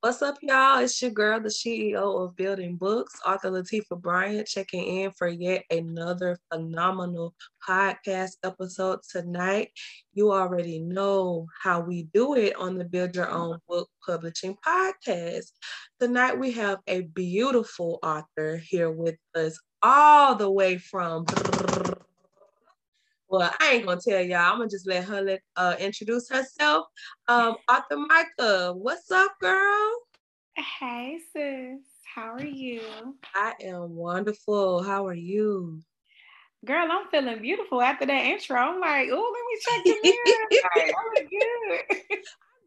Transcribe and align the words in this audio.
What's 0.00 0.22
up, 0.22 0.36
y'all? 0.42 0.78
It's 0.78 1.00
your 1.00 1.10
girl, 1.10 1.40
the 1.40 1.48
CEO 1.48 2.24
of 2.24 2.36
Building 2.36 2.76
Books, 2.76 3.18
author 3.26 3.50
Lattifa 3.50 4.00
Bryant, 4.00 4.46
checking 4.46 4.84
in 4.84 5.10
for 5.12 5.28
yet 5.28 5.64
another 5.70 6.38
phenomenal 6.52 7.34
podcast 7.66 8.32
episode 8.44 9.00
tonight. 9.10 9.70
You 10.14 10.32
already 10.32 10.78
know 10.78 11.46
how 11.62 11.80
we 11.80 12.04
do 12.14 12.34
it 12.34 12.54
on 12.56 12.78
the 12.78 12.84
Build 12.84 13.16
Your 13.16 13.30
Own 13.30 13.58
Book 13.68 13.88
Publishing 14.04 14.56
Podcast. 14.66 15.50
Tonight, 16.00 16.38
we 16.38 16.52
have 16.52 16.78
a 16.86 17.02
beautiful 17.02 17.98
author 18.02 18.56
here 18.56 18.90
with 18.90 19.16
us, 19.34 19.58
all 19.82 20.34
the 20.34 20.50
way 20.50 20.78
from 20.78 21.26
well, 23.28 23.50
I 23.60 23.74
ain't 23.74 23.86
gonna 23.86 24.00
tell 24.00 24.20
y'all. 24.20 24.52
I'm 24.52 24.58
gonna 24.58 24.70
just 24.70 24.86
let 24.86 25.04
her 25.04 25.20
let, 25.20 25.40
uh, 25.56 25.74
introduce 25.78 26.28
herself. 26.28 26.86
Um, 27.28 27.56
Author 27.68 27.96
Miika, 27.96 28.74
what's 28.76 29.10
up, 29.10 29.32
girl? 29.40 29.92
Hey, 30.56 31.18
sis. 31.32 31.80
How 32.14 32.34
are 32.34 32.44
you? 32.44 32.80
I 33.34 33.54
am 33.62 33.94
wonderful. 33.94 34.82
How 34.82 35.06
are 35.06 35.14
you? 35.14 35.80
Girl, 36.64 36.88
I'm 36.90 37.08
feeling 37.10 37.42
beautiful 37.42 37.82
after 37.82 38.06
that 38.06 38.24
intro. 38.24 38.56
I'm 38.56 38.80
like, 38.80 39.08
oh, 39.12 39.34
let 39.34 39.44
me 39.44 39.60
check 39.60 39.84
the 39.84 39.96
mirror. 40.02 40.48
like, 40.74 40.94
I 40.96 41.20
look 41.20 41.30
good. 42.08 42.18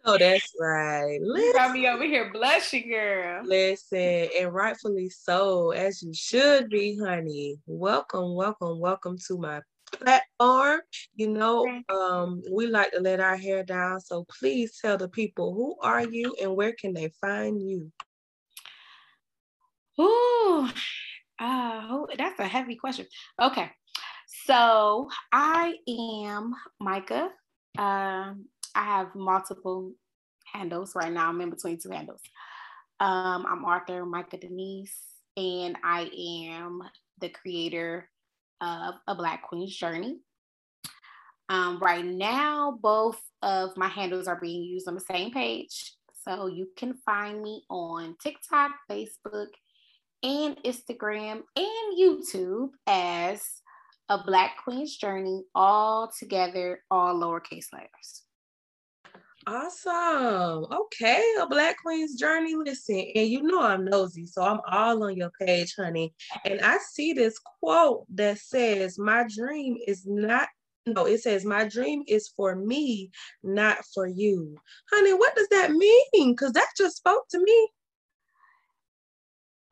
Oh, 0.05 0.17
that's 0.17 0.53
right. 0.59 1.19
You 1.19 1.53
got 1.53 1.73
me 1.73 1.87
over 1.87 2.05
here 2.05 2.31
blushing, 2.31 2.89
girl. 2.89 3.41
Listen, 3.43 4.29
and 4.39 4.53
rightfully 4.53 5.09
so, 5.09 5.71
as 5.71 6.01
you 6.01 6.13
should 6.13 6.69
be, 6.69 6.97
honey. 6.97 7.59
Welcome, 7.65 8.33
welcome, 8.35 8.79
welcome 8.79 9.17
to 9.27 9.37
my 9.37 9.61
platform. 9.89 10.81
You 11.15 11.29
know, 11.29 11.67
um, 11.89 12.41
we 12.51 12.67
like 12.67 12.91
to 12.91 12.99
let 12.99 13.19
our 13.19 13.37
hair 13.37 13.63
down. 13.63 13.99
So 14.01 14.25
please 14.39 14.77
tell 14.81 14.97
the 14.97 15.09
people 15.09 15.53
who 15.53 15.75
are 15.81 16.07
you 16.07 16.35
and 16.41 16.55
where 16.55 16.73
can 16.73 16.93
they 16.93 17.11
find 17.21 17.61
you? 17.61 17.91
Ooh, 19.99 20.69
uh, 21.39 22.05
that's 22.17 22.39
a 22.39 22.47
heavy 22.47 22.75
question. 22.75 23.05
Okay. 23.41 23.69
So 24.45 25.09
I 25.31 25.75
am 25.87 26.53
Miika. 26.81 27.29
Um, 27.77 28.45
I 28.75 28.83
have 28.83 29.15
multiple 29.15 29.93
handles 30.45 30.93
right 30.95 31.11
now. 31.11 31.29
I'm 31.29 31.41
in 31.41 31.49
between 31.49 31.79
two 31.79 31.89
handles. 31.89 32.21
Um, 32.99 33.45
I'm 33.47 33.65
Author 33.65 34.05
Miika 34.05 34.39
Denise, 34.39 34.95
and 35.35 35.77
I 35.83 36.09
am 36.51 36.81
the 37.19 37.29
creator 37.29 38.09
of 38.61 38.95
A 39.07 39.15
Black 39.15 39.43
Queen's 39.47 39.75
Journey. 39.75 40.19
Um, 41.49 41.79
right 41.79 42.05
now, 42.05 42.77
both 42.81 43.19
of 43.41 43.75
my 43.75 43.87
handles 43.87 44.27
are 44.27 44.39
being 44.39 44.63
used 44.63 44.87
on 44.87 44.95
the 44.95 45.01
same 45.01 45.31
page. 45.31 45.93
So 46.23 46.47
you 46.47 46.67
can 46.77 46.93
find 47.05 47.41
me 47.41 47.63
on 47.69 48.15
TikTok, 48.21 48.71
Facebook, 48.89 49.47
and 50.21 50.57
Instagram 50.63 51.41
and 51.55 51.97
YouTube 51.97 52.69
as 52.85 53.41
A 54.09 54.23
Black 54.23 54.57
Queen's 54.63 54.95
Journey, 54.95 55.43
all 55.55 56.11
together, 56.17 56.83
all 56.91 57.15
lowercase 57.15 57.73
letters. 57.73 58.23
Awesome. 59.51 60.67
Okay, 60.71 61.23
a 61.41 61.47
Black 61.47 61.77
Queen's 61.81 62.13
Journey. 62.19 62.53
Listen, 62.53 63.03
and 63.15 63.27
you 63.27 63.41
know 63.41 63.63
I'm 63.63 63.83
nosy, 63.83 64.27
so 64.27 64.43
I'm 64.43 64.59
all 64.71 65.03
on 65.03 65.17
your 65.17 65.31
page, 65.41 65.73
honey. 65.75 66.13
And 66.45 66.61
I 66.61 66.77
see 66.77 67.13
this 67.13 67.39
quote 67.59 68.05
that 68.13 68.37
says, 68.37 68.99
My 68.99 69.25
dream 69.35 69.77
is 69.87 70.05
not, 70.05 70.49
no, 70.85 71.07
it 71.07 71.21
says, 71.21 71.45
My 71.45 71.67
dream 71.67 72.03
is 72.07 72.31
for 72.37 72.55
me, 72.55 73.09
not 73.41 73.79
for 73.91 74.05
you. 74.05 74.55
Honey, 74.93 75.13
what 75.13 75.35
does 75.35 75.47
that 75.47 75.71
mean? 75.71 76.33
Because 76.33 76.51
that 76.51 76.69
just 76.77 76.97
spoke 76.97 77.27
to 77.31 77.39
me. 77.39 77.69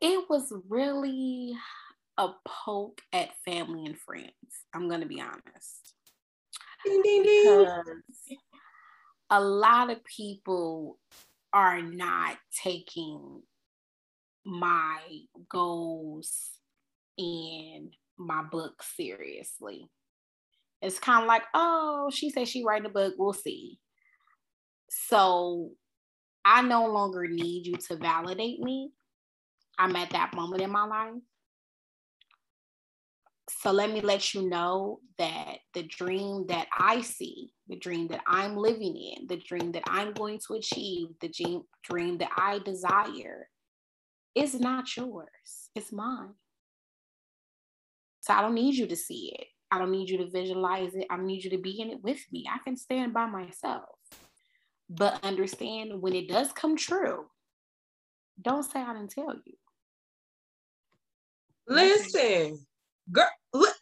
It 0.00 0.24
was 0.28 0.52
really 0.68 1.54
a 2.16 2.30
poke 2.44 3.00
at 3.12 3.30
family 3.44 3.86
and 3.86 3.96
friends. 3.96 4.32
I'm 4.74 4.88
going 4.88 5.02
to 5.02 5.06
be 5.06 5.20
honest. 5.20 5.94
Ding, 6.84 7.00
ding, 7.02 7.22
ding. 7.22 7.42
Because 7.44 7.78
a 9.30 9.40
lot 9.40 9.90
of 9.90 10.04
people 10.04 10.98
are 11.52 11.82
not 11.82 12.36
taking 12.62 13.42
my 14.44 14.98
goals 15.48 16.50
and 17.18 17.94
my 18.16 18.42
book 18.42 18.82
seriously. 18.82 19.88
It's 20.80 20.98
kind 20.98 21.22
of 21.22 21.28
like, 21.28 21.42
oh, 21.54 22.10
she 22.12 22.30
said 22.30 22.48
she 22.48 22.64
write 22.64 22.86
a 22.86 22.90
book, 22.90 23.14
we'll 23.18 23.32
see. 23.32 23.78
So 24.88 25.72
I 26.44 26.62
no 26.62 26.86
longer 26.86 27.26
need 27.26 27.66
you 27.66 27.76
to 27.88 27.96
validate 27.96 28.60
me. 28.60 28.92
I'm 29.78 29.94
at 29.96 30.10
that 30.10 30.34
moment 30.34 30.62
in 30.62 30.70
my 30.70 30.84
life. 30.84 31.20
So 33.48 33.72
let 33.72 33.90
me 33.90 34.00
let 34.02 34.34
you 34.34 34.48
know 34.48 35.00
that 35.18 35.58
the 35.72 35.82
dream 35.82 36.46
that 36.48 36.66
I 36.76 37.00
see, 37.00 37.50
the 37.66 37.76
dream 37.76 38.08
that 38.08 38.20
I'm 38.26 38.56
living 38.56 38.94
in, 38.96 39.26
the 39.26 39.38
dream 39.38 39.72
that 39.72 39.84
I'm 39.86 40.12
going 40.12 40.38
to 40.46 40.54
achieve, 40.54 41.08
the 41.20 41.28
dream, 41.28 42.18
that 42.18 42.30
I 42.36 42.58
desire 42.58 43.48
is 44.34 44.60
not 44.60 44.94
yours, 44.96 45.70
it's 45.74 45.92
mine. 45.92 46.34
So 48.20 48.34
I 48.34 48.42
don't 48.42 48.54
need 48.54 48.74
you 48.74 48.86
to 48.86 48.96
see 48.96 49.34
it. 49.38 49.46
I 49.70 49.78
don't 49.78 49.92
need 49.92 50.10
you 50.10 50.18
to 50.18 50.30
visualize 50.30 50.94
it. 50.94 51.06
I 51.10 51.16
don't 51.16 51.26
need 51.26 51.44
you 51.44 51.50
to 51.50 51.58
be 51.58 51.80
in 51.80 51.90
it 51.90 52.02
with 52.02 52.20
me. 52.30 52.46
I 52.52 52.58
can 52.62 52.76
stand 52.76 53.14
by 53.14 53.26
myself. 53.26 53.88
But 54.90 55.24
understand 55.24 56.02
when 56.02 56.14
it 56.14 56.28
does 56.28 56.52
come 56.52 56.76
true, 56.76 57.26
don't 58.40 58.62
say 58.62 58.80
I 58.80 58.92
didn't 58.92 59.10
tell 59.10 59.34
you. 59.44 59.54
Listen, 61.66 62.58
girl, 63.12 63.28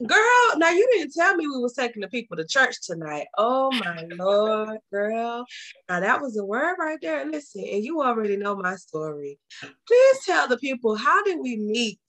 girl. 0.07 0.59
Now 0.59 0.71
you 0.71 0.89
didn't 0.93 1.13
tell 1.13 1.37
me 1.37 1.47
we 1.47 1.59
was 1.59 1.75
taking 1.75 2.03
the 2.03 2.09
people 2.09 2.37
to 2.37 2.47
church 2.47 2.77
tonight. 2.83 3.27
Oh 3.37 3.73
my 3.73 4.07
lord, 4.11 4.79
girl. 4.93 5.45
Now 5.89 6.01
that 6.01 6.21
was 6.21 6.37
a 6.37 6.45
word 6.45 6.77
right 6.79 6.99
there. 7.01 7.25
Listen, 7.25 7.65
and 7.71 7.85
you 7.85 8.03
already 8.03 8.37
know 8.37 8.57
my 8.57 8.77
story. 8.77 9.39
Please 9.87 10.19
tell 10.25 10.49
the 10.49 10.59
people 10.59 10.97
how 10.97 11.23
did 11.25 11.39
we 11.41 11.57
meet? 11.57 12.01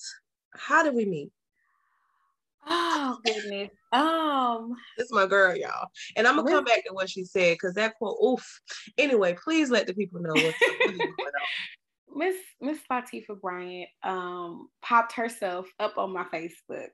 How 0.55 0.83
did 0.83 0.93
we 0.93 1.05
meet? 1.05 1.31
Oh 2.69 3.17
goodness. 3.23 3.69
Um, 3.93 4.75
this 4.97 5.05
is 5.05 5.13
my 5.13 5.25
girl, 5.25 5.55
y'all. 5.55 5.87
And 6.15 6.27
I'm 6.27 6.35
gonna 6.35 6.49
come 6.49 6.65
back 6.65 6.83
to 6.85 6.93
what 6.93 7.09
she 7.09 7.23
said 7.23 7.53
because 7.53 7.75
that 7.75 7.95
quote, 7.95 8.17
oof. 8.23 8.61
Anyway, 8.97 9.35
please 9.41 9.69
let 9.69 9.87
the 9.87 9.93
people 9.93 10.19
know 10.19 10.35
what's 10.35 10.61
going 10.85 10.97
on. 10.97 11.13
Miss 12.15 12.35
Miss 12.61 12.79
Lattifa 12.91 13.39
Bryant 13.39 13.89
um, 14.03 14.69
popped 14.81 15.13
herself 15.13 15.67
up 15.79 15.97
on 15.97 16.13
my 16.13 16.23
Facebook. 16.25 16.89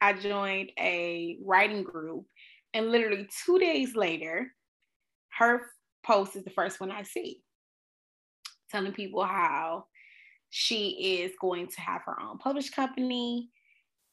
I 0.00 0.12
joined 0.12 0.72
a 0.78 1.38
writing 1.44 1.82
group, 1.82 2.26
and 2.74 2.90
literally 2.90 3.28
two 3.44 3.58
days 3.58 3.96
later, 3.96 4.52
her 5.38 5.62
post 6.04 6.36
is 6.36 6.44
the 6.44 6.50
first 6.50 6.80
one 6.80 6.90
I 6.90 7.02
see, 7.02 7.42
telling 8.70 8.92
people 8.92 9.24
how 9.24 9.86
she 10.50 11.20
is 11.20 11.32
going 11.40 11.68
to 11.68 11.80
have 11.80 12.02
her 12.06 12.20
own 12.20 12.38
published 12.38 12.74
company 12.74 13.50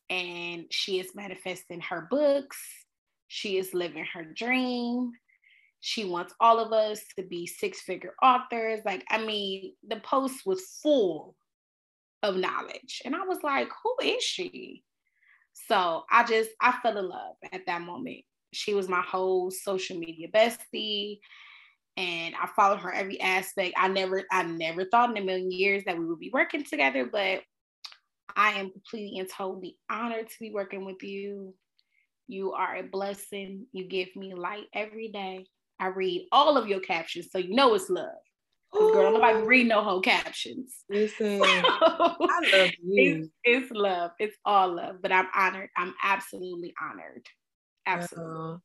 and 0.09 0.65
she 0.69 0.99
is 0.99 1.15
manifesting 1.15 1.81
her 1.81 2.07
books. 2.09 2.57
She 3.27 3.57
is 3.57 3.73
living 3.73 4.05
her 4.13 4.23
dream. 4.23 5.11
She 5.85 6.05
wants 6.05 6.33
all 6.39 6.61
of 6.61 6.71
us 6.71 7.01
to 7.17 7.25
be 7.25 7.45
six 7.45 7.81
figure 7.81 8.13
authors. 8.23 8.79
Like, 8.85 9.03
I 9.09 9.17
mean, 9.17 9.73
the 9.85 9.97
post 9.97 10.45
was 10.45 10.61
full 10.81 11.35
of 12.23 12.37
knowledge. 12.37 13.01
And 13.03 13.13
I 13.13 13.25
was 13.25 13.39
like, 13.43 13.67
who 13.83 13.93
is 14.01 14.23
she? 14.23 14.85
So 15.51 16.05
I 16.09 16.23
just, 16.23 16.51
I 16.61 16.71
fell 16.81 16.97
in 16.97 17.09
love 17.09 17.35
at 17.51 17.65
that 17.65 17.81
moment. 17.81 18.19
She 18.53 18.73
was 18.73 18.87
my 18.87 19.01
whole 19.01 19.51
social 19.51 19.97
media 19.97 20.29
bestie. 20.33 21.19
And 21.97 22.33
I 22.41 22.47
followed 22.55 22.79
her 22.79 22.93
every 22.93 23.19
aspect. 23.19 23.73
I 23.77 23.89
never, 23.89 24.23
I 24.31 24.43
never 24.43 24.85
thought 24.85 25.09
in 25.09 25.21
a 25.21 25.25
million 25.25 25.51
years 25.51 25.83
that 25.85 25.99
we 25.99 26.05
would 26.05 26.19
be 26.19 26.31
working 26.33 26.63
together, 26.63 27.09
but 27.11 27.41
I 28.37 28.51
am 28.53 28.71
completely 28.71 29.19
and 29.19 29.27
totally 29.29 29.77
honored 29.91 30.29
to 30.29 30.35
be 30.39 30.51
working 30.51 30.85
with 30.85 31.03
you. 31.03 31.53
You 32.29 32.53
are 32.53 32.77
a 32.77 32.83
blessing. 32.83 33.65
You 33.73 33.85
give 33.85 34.15
me 34.15 34.33
light 34.33 34.67
every 34.73 35.09
day. 35.09 35.45
I 35.83 35.87
read 35.87 36.27
all 36.31 36.57
of 36.57 36.69
your 36.69 36.79
captions, 36.79 37.27
so 37.29 37.37
you 37.39 37.53
know 37.53 37.73
it's 37.73 37.89
love. 37.89 38.07
Girl, 38.71 39.11
nobody 39.11 39.45
read 39.45 39.67
no 39.67 39.83
whole 39.83 39.99
captions. 39.99 40.77
Listen, 40.89 41.39
so, 41.39 41.45
I 41.45 42.39
love 42.53 42.71
you. 42.81 43.29
It's, 43.43 43.63
it's, 43.65 43.71
love. 43.71 44.11
It's 44.17 44.37
all 44.45 44.75
love. 44.77 45.01
But 45.01 45.11
I'm 45.11 45.27
honored. 45.35 45.69
I'm 45.75 45.93
absolutely 46.01 46.73
honored. 46.81 47.27
Absolutely. 47.85 48.53
Uh, 48.53 48.57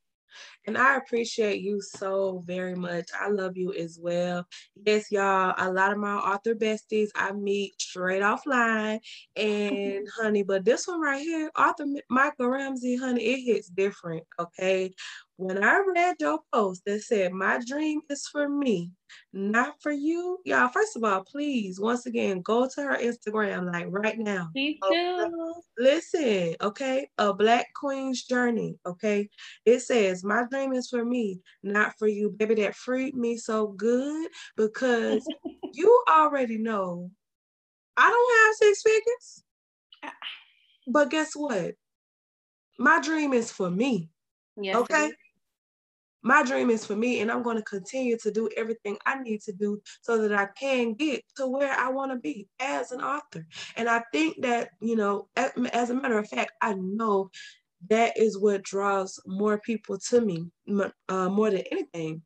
and 0.67 0.77
I 0.77 0.97
appreciate 0.97 1.61
you 1.61 1.81
so 1.81 2.43
very 2.47 2.75
much. 2.75 3.09
I 3.19 3.29
love 3.29 3.57
you 3.57 3.73
as 3.75 3.99
well. 4.01 4.47
Yes, 4.85 5.11
y'all, 5.11 5.55
a 5.57 5.73
lot 5.73 5.93
of 5.93 5.99
my 5.99 6.15
author 6.17 6.55
besties 6.55 7.09
I 7.15 7.33
meet 7.33 7.81
straight 7.81 8.23
offline. 8.23 9.01
And 9.37 10.07
honey, 10.17 10.43
but 10.43 10.65
this 10.65 10.87
one 10.87 11.01
right 11.01 11.21
here, 11.23 11.51
author 11.59 11.85
Miika 12.13 12.51
Ramsey, 12.51 12.97
honey, 12.97 13.23
it 13.25 13.45
hits 13.45 13.69
different. 13.69 14.25
Okay. 14.39 14.93
when 15.37 15.63
I 15.63 15.83
read 15.95 16.17
your 16.21 16.41
post 16.53 16.83
that 16.87 17.03
said, 17.03 17.33
My 17.33 17.61
dream 17.67 18.01
is 18.11 18.27
for 18.31 18.49
me, 18.49 18.93
not 19.33 19.81
for 19.81 19.93
you, 19.93 20.39
y'all, 20.45 20.69
first 20.69 20.97
of 20.97 21.05
all, 21.05 21.23
please, 21.25 21.81
once 21.81 22.07
again, 22.07 22.41
go 22.43 22.69
to 22.69 22.83
her 22.83 22.97
Instagram 22.97 23.73
like 23.73 23.87
right 23.89 24.19
now. 24.19 24.51
Me 24.55 24.79
too. 24.91 25.55
Listen, 25.79 26.57
okay, 26.61 27.09
a 27.19 27.33
Black 27.33 27.67
Queen's 27.75 28.25
Journey, 28.25 28.79
okay? 28.87 29.29
It 29.65 29.81
says, 29.81 30.25
My 30.25 30.45
dream 30.51 30.73
is 30.73 30.89
for 30.89 31.05
me, 31.05 31.41
not 31.63 31.99
for 31.99 32.09
you. 32.09 32.31
Baby, 32.31 32.57
that 32.57 32.75
freed 32.75 33.15
me 33.15 33.37
so 33.37 33.69
good 33.69 34.31
because 34.57 35.27
you 35.75 36.05
already 36.09 36.59
know 36.59 37.11
I 37.97 38.09
don't 38.09 38.47
have 38.47 38.55
six 38.57 38.83
figures. 38.83 39.45
Ah. 40.05 40.13
But 40.87 41.11
guess 41.11 41.33
what? 41.35 41.75
My 42.79 43.01
dream 43.01 43.33
is 43.33 43.51
for 43.51 43.71
me. 43.71 44.09
Yes, 44.57 44.77
okay 44.77 45.11
my 46.23 46.43
dream 46.43 46.71
is 46.71 46.85
for 46.85 46.97
me 46.97 47.21
and 47.21 47.31
i'm 47.31 47.43
going 47.43 47.57
to 47.57 47.63
continue 47.63 48.17
to 48.17 48.31
do 48.31 48.49
everything 48.57 48.97
i 49.07 49.21
need 49.23 49.41
to 49.41 49.53
do 49.53 49.81
so 50.03 50.21
that 50.21 50.33
i 50.33 50.47
can 50.59 50.95
get 50.95 51.23
to 51.37 51.47
where 51.47 51.73
i 51.73 51.89
want 51.89 52.11
to 52.11 52.19
be 52.19 52.49
as 52.61 52.93
an 52.93 53.01
author. 53.01 53.47
And 53.77 53.89
i 53.89 54.03
think 54.13 54.43
that 54.43 54.71
you 54.81 54.97
know 54.97 55.29
as, 55.37 55.91
a 55.91 55.95
matter 55.95 56.19
of 56.19 56.29
fact 56.29 56.53
i 56.61 56.75
know 56.75 57.31
that 57.89 58.17
is 58.19 58.39
what 58.39 58.63
draws 58.63 59.21
more 59.27 59.59
people 59.59 59.99
to 59.99 60.21
me 60.21 60.47
uh, 61.09 61.29
more 61.29 61.51
than 61.51 61.63
anything 61.71 62.23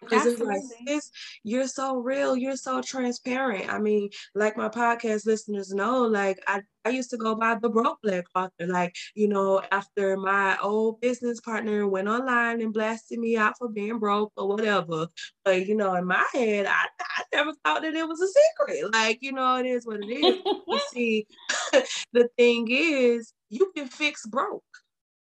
because 0.00 0.26
it's 0.26 0.40
like, 0.40 0.62
sis, 0.86 1.10
you're 1.42 1.68
so 1.68 1.96
real, 1.96 2.36
you're 2.36 2.56
so 2.56 2.80
transparent. 2.82 3.72
I 3.72 3.78
mean, 3.78 4.10
like 4.34 4.56
my 4.56 4.68
podcast 4.68 5.26
listeners 5.26 5.72
know, 5.72 6.02
like 6.02 6.38
I, 6.46 6.62
I 6.84 6.90
used 6.90 7.10
to 7.10 7.16
go 7.16 7.34
by 7.34 7.56
the 7.56 7.68
broke 7.68 7.98
black 8.02 8.26
author. 8.34 8.66
Like, 8.66 8.94
you 9.14 9.28
know, 9.28 9.62
after 9.72 10.16
my 10.16 10.56
old 10.62 11.00
business 11.00 11.40
partner 11.40 11.86
went 11.88 12.08
online 12.08 12.60
and 12.60 12.72
blasted 12.72 13.18
me 13.18 13.36
out 13.36 13.54
for 13.58 13.68
being 13.68 13.98
broke 13.98 14.32
or 14.36 14.48
whatever. 14.48 15.08
But 15.44 15.66
you 15.66 15.74
know, 15.74 15.94
in 15.94 16.06
my 16.06 16.24
head, 16.32 16.66
I, 16.66 16.86
I 17.00 17.22
never 17.34 17.52
thought 17.64 17.82
that 17.82 17.94
it 17.94 18.08
was 18.08 18.20
a 18.20 18.28
secret. 18.28 18.92
Like, 18.92 19.18
you 19.22 19.32
know, 19.32 19.56
it 19.56 19.66
is 19.66 19.86
what 19.86 20.00
it 20.00 20.12
is. 20.12 20.36
you 20.44 20.80
see, 20.92 21.26
the 22.12 22.28
thing 22.36 22.68
is, 22.70 23.32
you 23.48 23.72
can 23.76 23.88
fix 23.88 24.26
broke, 24.26 24.62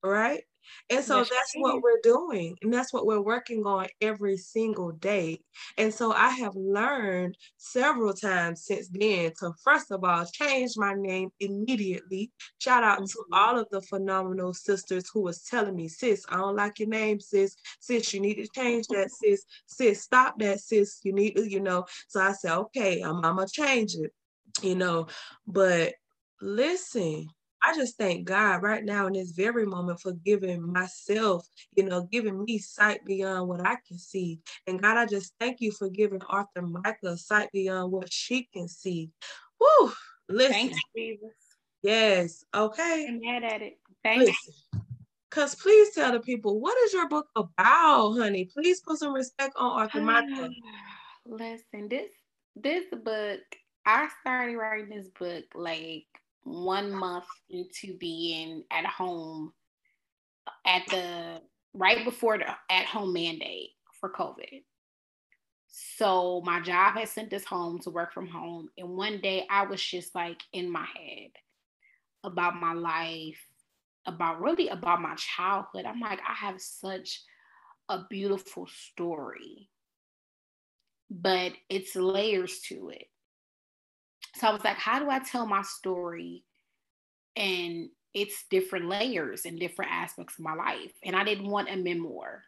right? 0.02 0.42
And 0.90 1.04
so 1.04 1.18
that's, 1.18 1.54
what 1.56 1.82
we're 1.82 2.00
doing. 2.02 2.56
And 2.62 2.72
that's 2.72 2.92
what 2.92 3.06
we're 3.06 3.20
working 3.20 3.64
on 3.64 3.86
every 4.00 4.36
single 4.36 4.92
day. 4.92 5.40
And 5.78 5.92
so 5.92 6.12
I 6.12 6.30
have 6.30 6.54
learned 6.56 7.36
several 7.56 8.12
times 8.12 8.64
since 8.64 8.88
then 8.88 9.32
to, 9.40 9.52
first 9.62 9.90
of 9.90 10.04
all, 10.04 10.24
change 10.26 10.72
my 10.76 10.94
name 10.94 11.30
immediately. 11.40 12.32
Shout 12.58 12.84
out 12.84 12.98
mm-hmm. 12.98 13.06
to 13.06 13.24
all 13.32 13.58
of 13.58 13.68
the 13.70 13.82
phenomenal 13.82 14.52
sisters 14.52 15.08
who 15.12 15.22
was 15.22 15.42
telling 15.42 15.76
me, 15.76 15.88
sis, 15.88 16.24
I 16.28 16.36
don't 16.36 16.56
like 16.56 16.78
your 16.78 16.88
name, 16.88 17.20
sis. 17.20 17.56
Sis, 17.80 18.12
you 18.12 18.20
need 18.20 18.34
to 18.34 18.48
change 18.54 18.86
that, 18.88 19.10
sis. 19.22 19.44
Sis, 19.66 20.02
stop 20.02 20.38
that, 20.38 20.60
sis. 20.60 21.00
You 21.04 21.12
need 21.12 21.36
to, 21.36 21.48
you 21.48 21.60
know. 21.60 21.86
So 22.08 22.20
I 22.20 22.32
said, 22.32 22.56
okay, 22.56 23.00
I'm, 23.00 23.24
I'm 23.24 23.36
going 23.36 23.48
to 23.48 23.52
change 23.52 23.94
it, 23.94 24.12
you 24.62 24.74
know. 24.74 25.06
But 25.46 25.94
listen, 26.40 27.28
I 27.66 27.74
just 27.74 27.96
thank 27.96 28.26
God 28.26 28.62
right 28.62 28.84
now 28.84 29.06
in 29.06 29.14
this 29.14 29.30
very 29.30 29.64
moment 29.64 30.00
for 30.00 30.12
giving 30.12 30.70
myself, 30.70 31.48
you 31.74 31.84
know, 31.84 32.02
giving 32.02 32.44
me 32.44 32.58
sight 32.58 33.04
beyond 33.06 33.48
what 33.48 33.66
I 33.66 33.76
can 33.88 33.98
see. 33.98 34.40
And 34.66 34.82
God, 34.82 34.98
I 34.98 35.06
just 35.06 35.32
thank 35.40 35.60
you 35.60 35.72
for 35.72 35.88
giving 35.88 36.22
Author 36.22 36.60
Miika 36.60 37.16
sight 37.16 37.50
beyond 37.52 37.90
what 37.90 38.12
she 38.12 38.48
can 38.52 38.68
see. 38.68 39.10
Woo! 39.58 39.92
Listen. 40.28 40.52
Thanks, 40.52 40.78
Jesus. 40.94 41.30
Yes. 41.82 42.44
Okay. 42.54 43.06
I'm 43.08 43.20
mad 43.20 43.44
at 43.44 43.62
it. 43.62 43.78
Thanks. 44.02 44.26
Listen. 44.26 44.54
Cause 45.30 45.56
please 45.56 45.92
tell 45.94 46.12
the 46.12 46.20
people 46.20 46.60
what 46.60 46.78
is 46.84 46.92
your 46.92 47.08
book 47.08 47.26
about, 47.34 48.12
honey? 48.12 48.44
Please 48.44 48.80
put 48.80 48.98
some 48.98 49.12
respect 49.12 49.54
on 49.56 49.82
Author 49.82 50.00
Miika. 50.00 50.50
Listen, 51.26 51.88
this 51.88 52.10
this 52.54 52.84
book, 52.90 53.40
I 53.84 54.08
started 54.20 54.56
writing 54.56 54.90
this 54.90 55.08
book 55.18 55.44
like 55.54 56.06
one 56.44 56.92
month 56.92 57.26
into 57.50 57.96
being 57.98 58.64
at 58.70 58.86
home 58.86 59.52
at 60.66 60.82
the 60.88 61.40
right 61.72 62.04
before 62.04 62.38
the 62.38 62.46
at 62.70 62.86
home 62.86 63.12
mandate 63.12 63.70
for 64.00 64.10
COVID. 64.10 64.62
So 65.66 66.40
my 66.44 66.60
job 66.60 66.94
had 66.94 67.08
sent 67.08 67.32
us 67.32 67.44
home 67.44 67.80
to 67.80 67.90
work 67.90 68.12
from 68.12 68.28
home. 68.28 68.68
And 68.78 68.90
one 68.90 69.20
day 69.20 69.44
I 69.50 69.66
was 69.66 69.82
just 69.82 70.14
like 70.14 70.40
in 70.52 70.70
my 70.70 70.86
head 70.94 71.30
about 72.22 72.56
my 72.56 72.72
life, 72.72 73.44
about 74.06 74.40
really 74.40 74.68
about 74.68 75.00
my 75.02 75.14
childhood. 75.16 75.84
I'm 75.84 76.00
like, 76.00 76.20
I 76.20 76.34
have 76.34 76.60
such 76.60 77.22
a 77.88 78.02
beautiful 78.08 78.66
story, 78.66 79.68
but 81.10 81.52
it's 81.68 81.96
layers 81.96 82.60
to 82.68 82.90
it. 82.90 83.06
So 84.34 84.48
I 84.48 84.52
was 84.52 84.64
like, 84.64 84.76
how 84.76 84.98
do 84.98 85.10
I 85.10 85.20
tell 85.20 85.46
my 85.46 85.62
story? 85.62 86.44
And 87.36 87.88
it's 88.12 88.44
different 88.50 88.88
layers 88.88 89.44
and 89.44 89.58
different 89.58 89.90
aspects 89.92 90.38
of 90.38 90.44
my 90.44 90.54
life. 90.54 90.92
And 91.04 91.16
I 91.16 91.24
didn't 91.24 91.48
want 91.48 91.70
a 91.70 91.76
memoir. 91.76 92.42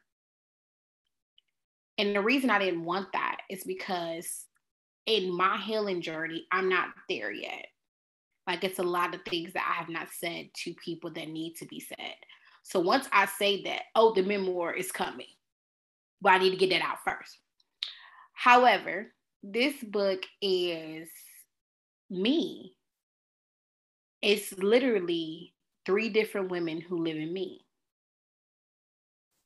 And 1.99 2.15
the 2.15 2.21
reason 2.21 2.51
I 2.51 2.59
didn't 2.59 2.85
want 2.85 3.13
that 3.13 3.39
is 3.51 3.65
because 3.65 4.45
in 5.07 5.35
my 5.35 5.57
healing 5.59 6.03
journey, 6.03 6.47
I'm 6.53 6.69
not 6.69 6.89
there 7.09 7.33
yet. 7.33 7.67
Like 8.47 8.63
it's 8.65 8.79
a 8.79 8.85
lot 8.85 9.15
of 9.15 9.23
things 9.23 9.53
that 9.55 9.67
I 9.69 9.75
have 9.75 9.89
not 9.89 10.09
said 10.13 10.51
to 10.65 10.75
people 10.75 11.11
that 11.13 11.29
need 11.29 11.55
to 11.57 11.67
be 11.67 11.81
said. 11.81 12.15
So 12.63 12.81
once 12.81 13.09
I 13.13 13.27
say 13.27 13.63
that, 13.65 13.83
oh, 13.95 14.13
the 14.13 14.23
memoir 14.23 14.73
is 14.73 14.93
coming, 14.93 15.27
but 16.21 16.33
I 16.33 16.39
need 16.39 16.51
to 16.51 16.57
get 16.57 16.71
that 16.71 16.83
out 16.83 16.99
first. 17.05 17.39
However, 18.35 19.13
this 19.43 19.75
book 19.83 20.23
is 20.43 21.09
me. 22.11 22.77
It's 24.23 24.53
literally 24.59 25.55
three 25.85 26.09
different 26.09 26.51
women 26.51 26.81
who 26.81 27.05
live 27.05 27.17
in 27.17 27.33
me. 27.33 27.61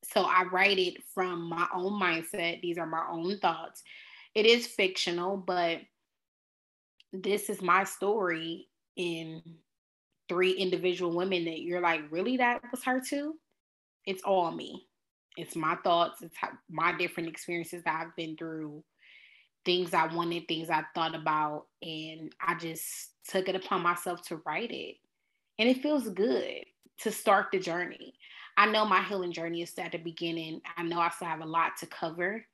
So 0.05 0.23
I 0.23 0.45
write 0.51 0.79
it 0.79 1.03
from 1.15 1.49
my 1.49 1.67
own 1.75 2.01
mindset. 2.01 2.61
These 2.63 2.79
are 2.79 2.87
my 2.87 3.05
own 3.11 3.39
thoughts. 3.39 3.83
It 4.35 4.47
is 4.47 4.67
fictional, 4.67 5.37
but 5.37 5.81
this 7.13 7.51
is 7.51 7.61
my 7.61 7.85
story 7.85 8.69
in 8.97 9.43
three 10.29 10.53
individual 10.53 11.15
women 11.15 11.45
that 11.45 11.61
you're 11.61 11.81
like, 11.81 12.03
really, 12.11 12.37
that 12.39 12.63
was 12.71 12.85
her 12.85 13.01
too? 13.01 13.35
It's 14.07 14.23
all 14.23 14.51
me. 14.51 14.87
It's 15.37 15.57
my 15.57 15.77
thoughts, 15.77 16.23
it's 16.23 16.37
my 16.69 16.97
different 16.97 17.29
experiences 17.29 17.83
that 17.85 18.01
I've 18.01 18.17
been 18.17 18.37
through, 18.37 18.83
things 19.65 19.95
I 19.95 20.07
wanted, 20.07 20.49
things 20.49 20.71
I 20.71 20.85
thought 20.95 21.15
about, 21.15 21.67
and 21.83 22.33
I 22.41 22.55
just 22.55 23.11
took 23.29 23.49
it 23.49 23.57
upon 23.57 23.83
myself 23.83 24.23
to 24.29 24.41
write 24.47 24.71
it. 24.71 24.97
And 25.59 25.69
it 25.69 25.83
feels 25.83 26.09
good 26.09 26.65
to 27.01 27.11
start 27.11 27.47
the 27.53 27.59
journey. 27.59 28.15
I 28.57 28.67
know 28.67 28.85
my 28.85 29.03
healing 29.03 29.33
journey 29.33 29.63
is 29.63 29.73
at 29.79 29.93
the 29.93 29.99
beginning. 29.99 30.61
I 30.77 30.83
know 30.83 31.01
I 31.01 31.11
still 31.11 31.29
have 31.29 31.41
a 31.41 31.47
lot 31.47 31.77
to 31.81 31.87
cover, 31.87 32.45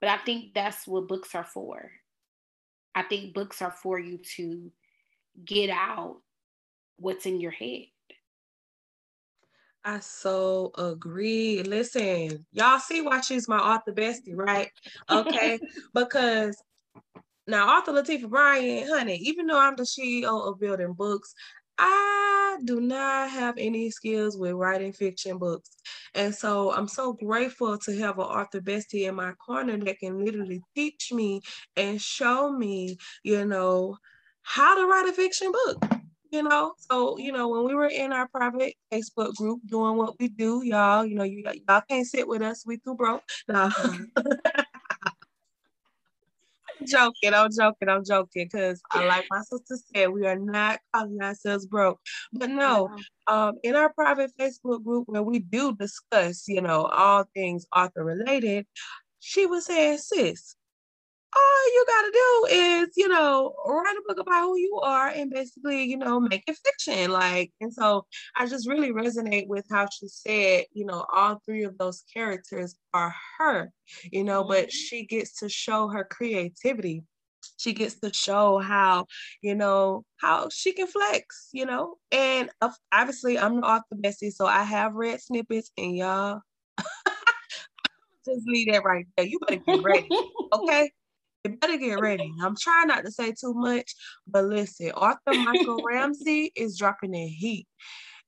but 0.00 0.08
I 0.08 0.18
think 0.18 0.54
that's 0.54 0.86
what 0.86 1.08
books 1.08 1.34
are 1.34 1.44
for. 1.44 1.90
I 2.94 3.02
think 3.02 3.34
books 3.34 3.62
are 3.62 3.72
for 3.72 3.98
you 3.98 4.18
to 4.36 4.70
get 5.44 5.70
out 5.70 6.18
what's 6.98 7.26
in 7.26 7.40
your 7.40 7.50
head. 7.50 7.86
I 9.84 9.98
so 10.00 10.70
agree. 10.78 11.62
Listen, 11.62 12.46
y'all 12.52 12.78
see 12.78 13.00
why 13.00 13.20
she's 13.20 13.48
my 13.48 13.58
author 13.58 13.92
bestie, 13.92 14.36
right? 14.36 14.70
Okay, 15.10 15.58
because 15.94 16.56
now 17.48 17.68
author 17.68 17.92
Lattifa 17.92 18.28
Bryant, 18.28 18.88
honey, 18.88 19.16
even 19.16 19.46
though 19.46 19.58
I'm 19.58 19.74
the 19.74 19.82
CEO 19.82 20.48
of 20.48 20.60
Building 20.60 20.92
Books, 20.92 21.34
I 21.78 22.58
do 22.64 22.80
not 22.80 23.30
have 23.30 23.56
any 23.58 23.90
skills 23.90 24.38
with 24.38 24.52
writing 24.52 24.92
fiction 24.92 25.38
books. 25.38 25.70
And 26.14 26.32
so 26.32 26.72
I'm 26.72 26.86
so 26.86 27.14
grateful 27.14 27.76
to 27.78 27.98
have 27.98 28.18
an 28.18 28.26
author 28.26 28.60
bestie 28.60 29.08
in 29.08 29.16
my 29.16 29.32
corner 29.32 29.76
that 29.78 29.98
can 29.98 30.24
literally 30.24 30.62
teach 30.76 31.12
me 31.12 31.40
and 31.76 32.00
show 32.00 32.52
me, 32.52 32.98
you 33.24 33.44
know, 33.44 33.96
how 34.42 34.76
to 34.76 34.86
write 34.86 35.08
a 35.08 35.12
fiction 35.12 35.50
book 35.50 36.01
you 36.32 36.42
know? 36.42 36.72
So 36.78 37.18
you 37.18 37.30
know 37.30 37.48
when 37.48 37.64
we 37.64 37.74
were 37.74 37.86
in 37.86 38.12
our 38.12 38.26
private 38.28 38.74
facebook 38.92 39.34
group 39.34 39.60
doing 39.66 39.96
what 39.96 40.18
we 40.18 40.28
do 40.28 40.62
y'all 40.64 41.04
you 41.04 41.14
know 41.14 41.24
you 41.24 41.44
y'all 41.68 41.82
can't 41.88 42.06
sit 42.06 42.26
with 42.26 42.42
us. 42.42 42.64
We 42.66 42.78
too 42.78 42.94
broke. 42.94 43.22
No 43.48 43.68
mm-hmm. 43.78 44.24
joking 46.84 47.34
i'm 47.34 47.48
joking 47.56 47.88
i'm 47.88 48.04
joking 48.04 48.48
because 48.50 48.80
i 48.90 49.06
like 49.06 49.24
my 49.30 49.40
sister 49.42 49.76
said 49.94 50.10
we 50.10 50.26
are 50.26 50.38
not 50.38 50.80
calling 50.92 51.20
ourselves 51.22 51.66
broke. 51.66 52.00
But 52.32 52.50
no 52.50 52.90
um 53.28 53.58
in 53.62 53.76
our 53.76 53.92
private 53.92 54.32
facebook 54.38 54.82
group 54.82 55.04
where 55.08 55.22
we 55.22 55.38
do 55.38 55.76
discuss 55.76 56.48
you 56.48 56.60
know 56.60 56.86
all 56.86 57.24
things 57.34 57.66
author 57.74 58.04
related 58.04 58.66
she 59.20 59.46
was 59.46 59.66
saying 59.66 59.98
sis 59.98 60.56
all 61.34 61.66
you 61.74 61.84
got 61.86 62.02
to 62.02 62.10
do 62.12 62.46
is, 62.56 62.88
you 62.96 63.08
know, 63.08 63.54
write 63.66 63.96
a 63.96 64.02
book 64.06 64.18
about 64.18 64.42
who 64.42 64.56
you 64.58 64.80
are 64.82 65.08
and 65.08 65.30
basically, 65.30 65.84
you 65.84 65.96
know, 65.96 66.20
make 66.20 66.42
it 66.46 66.58
fiction. 66.64 67.10
Like, 67.10 67.52
and 67.60 67.72
so 67.72 68.06
I 68.36 68.46
just 68.46 68.68
really 68.68 68.90
resonate 68.90 69.46
with 69.46 69.64
how 69.70 69.88
she 69.90 70.08
said, 70.08 70.66
you 70.72 70.84
know, 70.84 71.06
all 71.12 71.40
three 71.46 71.64
of 71.64 71.78
those 71.78 72.04
characters 72.12 72.74
are 72.92 73.14
her, 73.38 73.72
you 74.10 74.24
know, 74.24 74.42
mm-hmm. 74.42 74.52
but 74.52 74.72
she 74.72 75.06
gets 75.06 75.38
to 75.40 75.48
show 75.48 75.88
her 75.88 76.04
creativity. 76.04 77.02
She 77.56 77.72
gets 77.72 77.98
to 78.00 78.12
show 78.12 78.58
how, 78.58 79.06
you 79.40 79.54
know, 79.54 80.04
how 80.20 80.48
she 80.50 80.72
can 80.72 80.86
flex, 80.86 81.48
you 81.52 81.66
know, 81.66 81.96
and 82.10 82.50
obviously 82.92 83.38
I'm 83.38 83.60
the 83.60 83.66
author 83.66 83.96
bestie, 83.96 84.32
so 84.32 84.46
I 84.46 84.62
have 84.62 84.94
read 84.94 85.20
snippets, 85.20 85.70
and 85.76 85.96
y'all 85.96 86.40
just 88.24 88.46
leave 88.46 88.72
that 88.72 88.84
right 88.84 89.06
there. 89.16 89.26
You 89.26 89.38
better 89.40 89.60
get 89.66 89.82
ready, 89.82 90.08
okay? 90.52 90.90
You 91.44 91.56
better 91.56 91.76
get 91.76 91.98
ready. 91.98 92.32
I'm 92.40 92.56
trying 92.56 92.86
not 92.86 93.04
to 93.04 93.10
say 93.10 93.32
too 93.32 93.52
much, 93.54 93.94
but 94.28 94.44
listen, 94.44 94.90
Author 94.92 95.32
Miika 95.32 95.82
Ramsey 95.84 96.52
is 96.54 96.78
dropping 96.78 97.12
the 97.12 97.26
heat. 97.26 97.66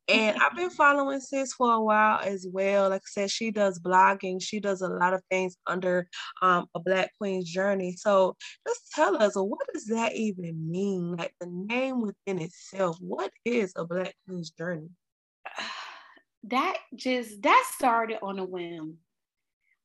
And 0.08 0.36
I've 0.42 0.56
been 0.56 0.70
following 0.70 1.20
sis 1.20 1.52
for 1.52 1.72
a 1.72 1.80
while 1.80 2.20
as 2.24 2.46
well. 2.50 2.90
Like 2.90 3.02
I 3.02 3.08
said, 3.08 3.30
she 3.30 3.52
does 3.52 3.78
blogging. 3.78 4.42
She 4.42 4.58
does 4.58 4.82
a 4.82 4.88
lot 4.88 5.14
of 5.14 5.22
things 5.30 5.56
under 5.66 6.08
um, 6.42 6.66
a 6.74 6.80
Black 6.80 7.12
Queen's 7.18 7.50
journey. 7.50 7.94
So 7.96 8.36
just 8.66 8.90
tell 8.92 9.22
us, 9.22 9.34
what 9.36 9.60
does 9.72 9.86
that 9.86 10.14
even 10.14 10.70
mean? 10.70 11.16
Like 11.16 11.34
the 11.40 11.46
name 11.46 12.00
within 12.00 12.40
itself. 12.40 12.96
What 13.00 13.30
is 13.44 13.72
a 13.76 13.84
Black 13.84 14.14
Queen's 14.26 14.50
journey? 14.50 14.88
That 16.48 16.76
just 16.94 17.40
that 17.40 17.70
started 17.74 18.18
on 18.22 18.38
a 18.38 18.44
whim. 18.44 18.98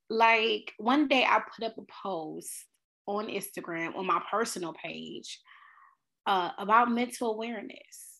Like 0.09 0.74
one 0.77 1.07
day 1.07 1.24
I 1.24 1.39
put 1.55 1.65
up 1.65 1.77
a 1.77 1.83
post 2.03 2.65
on 3.10 3.28
Instagram 3.28 3.96
on 3.96 4.06
my 4.06 4.22
personal 4.30 4.72
page 4.74 5.39
uh, 6.28 6.51
about 6.60 6.92
mental 6.92 7.32
awareness 7.34 8.20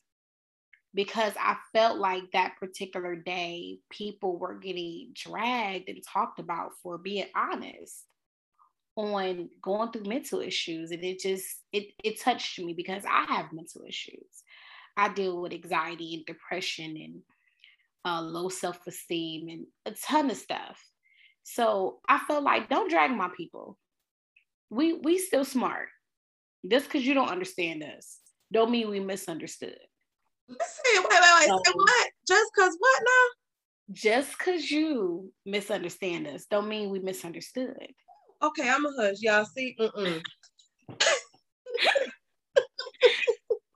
because 0.96 1.34
I 1.39 1.58
felt 1.74 2.00
like 2.00 2.24
that 2.34 2.55
particular 2.60 3.15
day 3.15 3.77
people 3.91 4.39
were 4.39 4.55
getting 4.55 5.12
dragged 5.13 5.89
and 5.89 6.03
talked 6.03 6.39
about 6.39 6.72
for 6.81 6.98
being 6.98 7.27
honest 7.36 8.05
on 8.96 9.50
going 9.62 9.91
through 9.91 10.05
mental 10.05 10.41
issues 10.41 10.89
and 10.89 11.03
it 11.03 11.19
just 11.19 11.46
it 11.72 11.93
it 12.03 12.19
touched 12.19 12.58
me 12.58 12.74
because 12.74 13.03
I 13.08 13.25
have 13.25 13.53
mental 13.53 13.84
issues. 13.88 14.43
I 14.98 15.10
deal 15.10 15.39
with 15.39 15.53
anxiety 15.53 16.15
and 16.15 16.25
depression 16.25 16.98
and 16.98 17.22
uh, 18.03 18.22
low 18.22 18.50
self-esteem 18.50 19.50
and 19.50 19.67
a 19.86 19.91
ton 19.91 20.31
of 20.31 20.38
stuff. 20.38 20.84
So 21.43 22.00
I 22.10 22.17
felt 22.27 22.43
like 22.43 22.69
don't 22.69 22.89
drag 22.89 23.12
my 23.12 23.29
people 23.38 23.77
we 24.69 24.93
we 24.93 25.17
still 25.17 25.45
smart. 25.45 25.88
Just 26.69 26.85
because 26.85 27.05
you 27.05 27.13
don't 27.13 27.29
understand 27.29 27.83
us, 27.83 28.19
don't 28.51 28.71
mean 28.71 28.89
we 28.89 28.99
misunderstood. 28.99 29.77
Listen, 30.47 31.03
wait, 31.03 31.05
wait, 31.09 31.21
wait. 31.39 31.47
So, 31.47 31.61
Say 31.65 31.71
what? 31.73 32.09
Just 32.27 32.51
because 32.53 32.75
what 32.79 33.01
now? 33.03 33.93
Just 33.93 34.38
because 34.38 34.69
you 34.69 35.31
misunderstand 35.45 36.27
us, 36.27 36.45
don't 36.49 36.67
mean 36.67 36.89
we 36.89 36.99
misunderstood. 36.99 37.93
Okay, 38.41 38.69
I'm 38.69 38.85
a 38.85 38.91
hush, 38.97 39.17
y'all. 39.21 39.45
See, 39.45 39.75
mm 39.79 40.21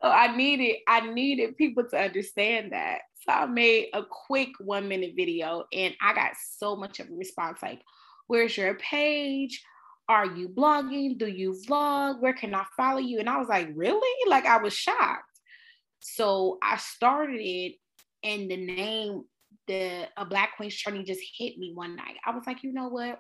so 0.02 0.10
I 0.10 0.36
needed, 0.36 0.78
I 0.88 1.12
needed 1.12 1.58
people 1.58 1.86
to 1.90 1.98
understand 1.98 2.74
that. 2.74 3.00
So 3.22 3.34
I 3.34 3.46
made 3.46 3.88
a 3.94 4.04
quick 4.04 4.50
one 4.60 4.88
minute 4.88 5.14
video, 5.16 5.64
and 5.72 5.96
I 6.02 6.14
got 6.14 6.32
so 6.58 6.76
much 6.76 7.00
of 7.00 7.10
a 7.10 7.14
response. 7.14 7.60
Like, 7.62 7.82
where's 8.28 8.58
your 8.58 8.74
page? 8.76 9.64
Are 10.10 10.26
you 10.26 10.50
blogging? 10.50 11.18
Do 11.18 11.28
you 11.28 11.56
vlog? 11.68 12.22
Where 12.22 12.34
can 12.34 12.54
I 12.54 12.66
follow 12.76 13.00
you? 13.00 13.20
And 13.20 13.30
I 13.30 13.38
was 13.38 13.48
like, 13.48 13.70
Really? 13.76 14.30
Like, 14.30 14.46
I 14.46 14.58
was 14.58 14.74
shocked. 14.74 15.24
So 16.00 16.58
I 16.62 16.78
started 16.78 17.40
it, 17.40 17.76
and 18.24 18.52
the 18.52 18.58
name, 18.58 19.24
the 19.68 20.08
a 20.18 20.26
Black 20.26 20.58
Queen's 20.58 20.76
Journey 20.76 21.04
just 21.04 21.22
hit 21.38 21.58
me 21.58 21.72
one 21.74 21.96
night. 21.96 22.16
I 22.26 22.32
was 22.32 22.44
like, 22.46 22.64
You 22.64 22.74
know 22.74 22.90
what? 22.90 23.20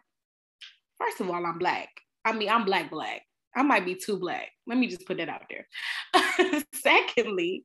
First 0.99 1.21
of 1.21 1.29
all, 1.29 1.45
I'm 1.45 1.57
Black. 1.57 1.89
I 2.25 2.33
mean, 2.33 2.49
I'm 2.49 2.65
Black, 2.65 2.89
Black. 2.89 3.21
I 3.55 3.63
might 3.63 3.85
be 3.85 3.95
too 3.95 4.17
Black. 4.17 4.49
Let 4.67 4.77
me 4.77 4.87
just 4.87 5.05
put 5.05 5.17
that 5.17 5.29
out 5.29 5.43
there. 5.49 5.67
Secondly, 6.73 7.63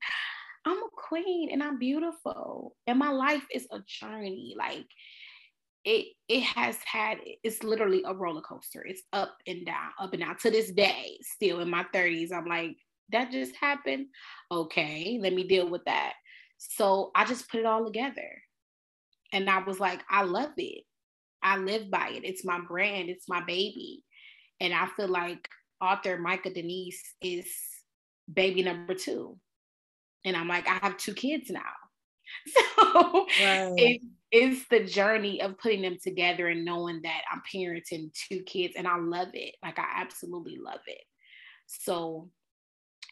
I'm 0.65 0.77
a 0.77 0.89
queen 0.93 1.51
and 1.51 1.63
I'm 1.63 1.79
beautiful. 1.79 2.75
And 2.87 2.99
my 2.99 3.11
life 3.11 3.45
is 3.53 3.67
a 3.71 3.81
journey. 3.87 4.55
Like 4.59 4.87
it 5.89 6.09
it 6.29 6.43
has 6.43 6.77
had 6.85 7.17
it's 7.43 7.63
literally 7.63 8.03
a 8.05 8.15
roller 8.15 8.43
coaster. 8.43 8.85
It's 8.87 9.03
up 9.15 9.35
and 9.47 9.65
down, 9.65 9.91
up 9.99 10.13
and 10.13 10.21
down. 10.21 10.37
To 10.43 10.51
this 10.51 10.71
day, 10.71 11.19
still 11.23 11.61
in 11.61 11.71
my 11.71 11.87
30s, 11.95 12.31
I'm 12.31 12.45
like, 12.45 12.77
that 13.11 13.33
just 13.33 13.57
happened. 13.57 14.09
Okay, 14.53 15.19
let 15.23 15.33
me 15.33 15.49
deal 15.49 15.67
with 15.67 15.83
that. 15.87 16.13
So 16.59 17.11
I 17.15 17.25
just 17.25 17.51
put 17.51 17.61
it 17.61 17.67
all 17.67 17.87
together. 17.87 18.29
And 19.33 19.49
I 19.49 19.63
was 19.63 19.81
like, 19.81 20.01
I 20.11 20.25
love 20.25 20.53
it. 20.59 20.85
I 21.43 21.57
live 21.57 21.91
by 21.91 22.09
it. 22.11 22.25
It's 22.25 22.45
my 22.45 22.61
brand, 22.61 23.09
it's 23.09 23.29
my 23.29 23.43
baby. 23.47 24.03
And 24.61 24.75
I 24.75 24.89
feel 24.95 25.09
like 25.09 25.49
author 25.81 26.19
Miika 26.19 26.53
Denise 26.53 27.15
is 27.23 27.47
baby 28.31 28.63
number 28.63 28.93
two. 28.95 29.39
And 30.27 30.37
I'm 30.37 30.49
like, 30.49 30.69
I 30.69 30.79
have 30.83 30.99
two 30.99 31.15
kids 31.15 31.49
now. 31.49 31.63
So 32.47 33.27
right. 33.41 33.73
it, 33.77 34.03
it's 34.31 34.67
the 34.69 34.85
journey 34.85 35.41
of 35.41 35.59
putting 35.59 35.83
them 35.83 35.97
together 36.03 36.49
and 36.49 36.65
knowing 36.65 37.01
that 37.03 37.23
I'm 37.33 37.43
parenting 37.53 38.13
two 38.29 38.43
kids 38.43 38.75
and 38.77 38.87
I 38.87 38.99
love 38.99 39.29
it. 39.33 39.55
Like 39.63 39.79
I 39.79 39.87
absolutely 39.97 40.59
love 40.63 40.81
it. 40.87 41.01
So 41.67 42.29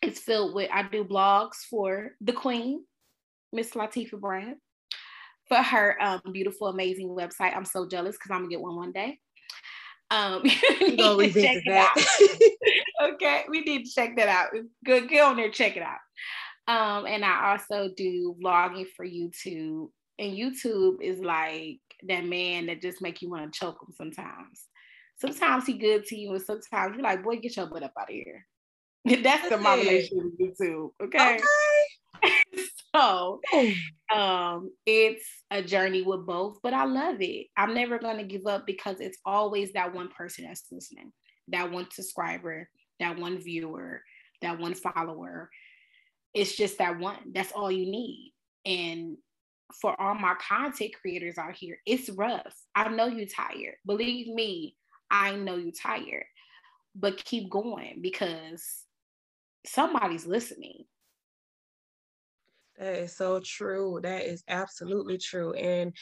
it's 0.02 0.20
filled 0.20 0.54
with 0.54 0.70
I 0.72 0.82
do 0.82 1.04
blogs 1.04 1.56
for 1.70 2.12
the 2.20 2.32
Queen, 2.32 2.84
Miss 3.52 3.70
Lattifa 3.70 4.20
Bryant, 4.20 4.58
for 5.48 5.56
her 5.56 6.02
um, 6.02 6.20
beautiful, 6.32 6.68
amazing 6.68 7.08
website. 7.08 7.56
I'm 7.56 7.64
so 7.64 7.88
jealous 7.88 8.16
because 8.16 8.30
I'm 8.30 8.40
gonna 8.40 8.50
get 8.50 8.60
one 8.60 8.76
one 8.76 8.92
day. 8.92 9.18
Um, 10.10 10.42
you 10.80 10.96
go 10.96 11.20
check 11.22 11.62
it 11.64 11.72
out. 11.72 13.10
okay, 13.14 13.44
we 13.48 13.62
need 13.62 13.84
to 13.84 13.90
check 13.90 14.16
that 14.16 14.28
out. 14.28 14.50
Good, 14.84 15.08
get 15.08 15.24
on 15.24 15.36
there, 15.36 15.50
check 15.50 15.76
it 15.76 15.82
out. 15.82 15.98
Um, 16.68 17.06
and 17.06 17.24
I 17.24 17.52
also 17.52 17.90
do 17.96 18.36
vlogging 18.42 18.86
for 18.96 19.06
YouTube 19.06 19.88
and 20.18 20.36
YouTube 20.36 21.02
is 21.02 21.20
like 21.20 21.80
that 22.08 22.24
man 22.24 22.66
that 22.66 22.82
just 22.82 23.02
make 23.02 23.22
you 23.22 23.30
want 23.30 23.52
to 23.52 23.58
choke 23.58 23.78
him 23.82 23.94
sometimes. 23.96 24.64
Sometimes 25.18 25.66
he 25.66 25.74
good 25.74 26.04
to 26.06 26.16
you, 26.16 26.32
and 26.32 26.42
sometimes 26.42 26.94
you're 26.94 27.02
like, 27.02 27.24
boy, 27.24 27.36
get 27.36 27.56
your 27.56 27.66
butt 27.66 27.82
up 27.82 27.92
out 27.98 28.10
of 28.10 28.14
here. 28.14 28.46
That's 29.22 29.48
the 29.48 29.56
my 29.56 29.76
relationship 29.76 30.24
with 30.38 30.58
YouTube. 30.58 30.90
Okay. 31.02 31.36
okay. 31.36 32.32
so 32.94 33.40
um 34.14 34.70
it's 34.86 35.26
a 35.50 35.62
journey 35.62 36.02
with 36.02 36.26
both, 36.26 36.58
but 36.62 36.74
I 36.74 36.84
love 36.84 37.16
it. 37.20 37.46
I'm 37.56 37.74
never 37.74 37.98
gonna 37.98 38.24
give 38.24 38.46
up 38.46 38.66
because 38.66 39.00
it's 39.00 39.18
always 39.24 39.72
that 39.72 39.94
one 39.94 40.08
person 40.08 40.44
that's 40.44 40.64
listening, 40.72 41.12
that 41.48 41.70
one 41.70 41.88
subscriber, 41.92 42.68
that 43.00 43.18
one 43.18 43.38
viewer, 43.38 44.02
that 44.42 44.58
one 44.58 44.74
follower. 44.74 45.50
It's 46.34 46.56
just 46.56 46.78
that 46.78 46.98
one. 46.98 47.18
That's 47.32 47.52
all 47.52 47.70
you 47.70 47.90
need. 47.90 48.32
And 48.64 49.16
for 49.74 50.00
all 50.00 50.14
my 50.14 50.34
content 50.34 50.92
creators 51.00 51.38
out 51.38 51.54
here, 51.54 51.78
it's 51.86 52.08
rough. 52.10 52.54
I 52.74 52.88
know 52.88 53.06
you're 53.06 53.26
tired. 53.26 53.76
Believe 53.84 54.28
me, 54.28 54.76
I 55.10 55.36
know 55.36 55.56
you're 55.56 55.72
tired. 55.72 56.26
But 56.94 57.22
keep 57.24 57.50
going 57.50 57.98
because 58.00 58.64
somebody's 59.66 60.26
listening. 60.26 60.84
That 62.78 62.94
is 62.96 63.16
so 63.16 63.40
true. 63.40 64.00
That 64.02 64.24
is 64.24 64.42
absolutely 64.48 65.18
true. 65.18 65.54
And 65.54 65.92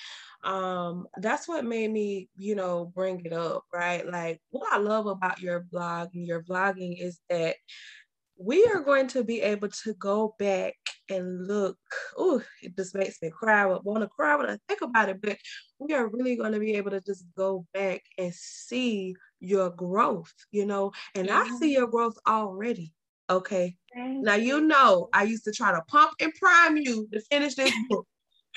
um 0.43 1.07
that's 1.19 1.49
what 1.49 1.65
made 1.65 1.91
me, 1.91 2.29
you 2.37 2.55
know, 2.55 2.93
bring 2.95 3.25
it 3.25 3.33
up, 3.33 3.65
right? 3.73 4.07
Like 4.07 4.41
what 4.51 4.73
I 4.73 4.79
love 4.79 5.07
about 5.07 5.41
your 5.41 5.61
blog 5.61 6.11
and 6.15 6.27
your 6.27 6.43
vlogging 6.43 7.01
is 7.01 7.21
that 7.31 7.57
we 8.37 8.65
are 8.67 8.81
going 8.81 9.07
to 9.09 9.23
be 9.23 9.41
able 9.41 9.69
to 9.69 9.95
go 9.95 10.35
back 10.39 10.75
and 11.09 11.47
look. 11.47 11.79
Oh, 12.17 12.43
it 12.63 12.77
just 12.77 12.95
makes 12.95 13.23
me 13.23 13.31
cry. 13.31 13.63
I 13.63 13.67
want 13.67 14.03
to 14.03 14.09
cry 14.09 14.37
when 14.37 14.51
I 14.51 14.59
think 14.69 14.81
about 14.83 15.09
it, 15.09 15.21
but 15.21 15.37
we 15.79 15.95
are 15.95 16.09
really 16.09 16.37
going 16.37 16.53
to 16.53 16.59
be 16.59 16.75
able 16.75 16.91
to 16.91 17.01
just 17.01 17.25
go 17.37 17.67
back 17.73 18.03
and 18.19 18.35
see 18.35 19.15
your 19.41 19.71
growth, 19.71 20.33
you 20.51 20.67
know. 20.67 20.93
And 21.15 21.31
I 21.31 21.49
see 21.59 21.73
your 21.73 21.87
growth 21.87 22.19
already. 22.27 22.93
Okay. 23.31 23.77
Now 23.97 24.35
you 24.35 24.61
know 24.61 25.09
I 25.13 25.23
used 25.23 25.45
to 25.45 25.53
try 25.53 25.73
to 25.73 25.83
pump 25.89 26.13
and 26.21 26.33
prime 26.35 26.77
you 26.77 27.09
to 27.13 27.21
finish 27.31 27.55
this 27.55 27.73
book. 27.89 28.07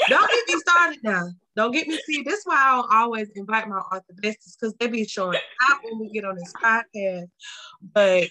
Don't 0.09 0.29
get 0.29 0.47
me 0.47 0.59
started 0.59 0.99
now. 1.03 1.27
Don't 1.55 1.71
get 1.71 1.87
me 1.87 1.99
see. 2.05 2.21
This 2.21 2.39
is 2.39 2.45
why 2.45 2.55
I 2.55 2.75
don't 2.75 2.93
always 2.93 3.29
invite 3.35 3.67
my 3.67 3.77
author 3.77 4.03
besties 4.21 4.55
because 4.59 4.75
they 4.79 4.87
be 4.87 5.05
showing 5.05 5.39
out 5.69 5.79
when 5.83 5.99
we 5.99 6.09
get 6.09 6.25
on 6.25 6.35
this 6.35 6.53
podcast. 6.53 7.29
But 7.93 8.29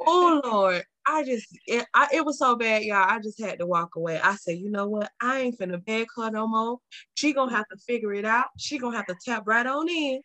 oh 0.00 0.40
Lord, 0.44 0.84
I 1.06 1.24
just 1.24 1.46
it, 1.66 1.86
I, 1.94 2.08
it 2.12 2.24
was 2.24 2.38
so 2.38 2.56
bad, 2.56 2.82
y'all. 2.82 3.06
I 3.08 3.18
just 3.20 3.40
had 3.40 3.58
to 3.58 3.66
walk 3.66 3.96
away. 3.96 4.20
I 4.20 4.36
said, 4.36 4.58
you 4.58 4.70
know 4.70 4.88
what? 4.88 5.10
I 5.20 5.40
ain't 5.40 5.58
finna 5.58 5.84
beg 5.84 6.08
her 6.16 6.30
no 6.30 6.46
more. 6.46 6.78
She 7.14 7.32
gonna 7.32 7.56
have 7.56 7.68
to 7.68 7.76
figure 7.78 8.14
it 8.14 8.24
out. 8.24 8.46
She 8.58 8.78
gonna 8.78 8.96
have 8.96 9.06
to 9.06 9.16
tap 9.24 9.44
right 9.46 9.66
on 9.66 9.88
in 9.88 10.20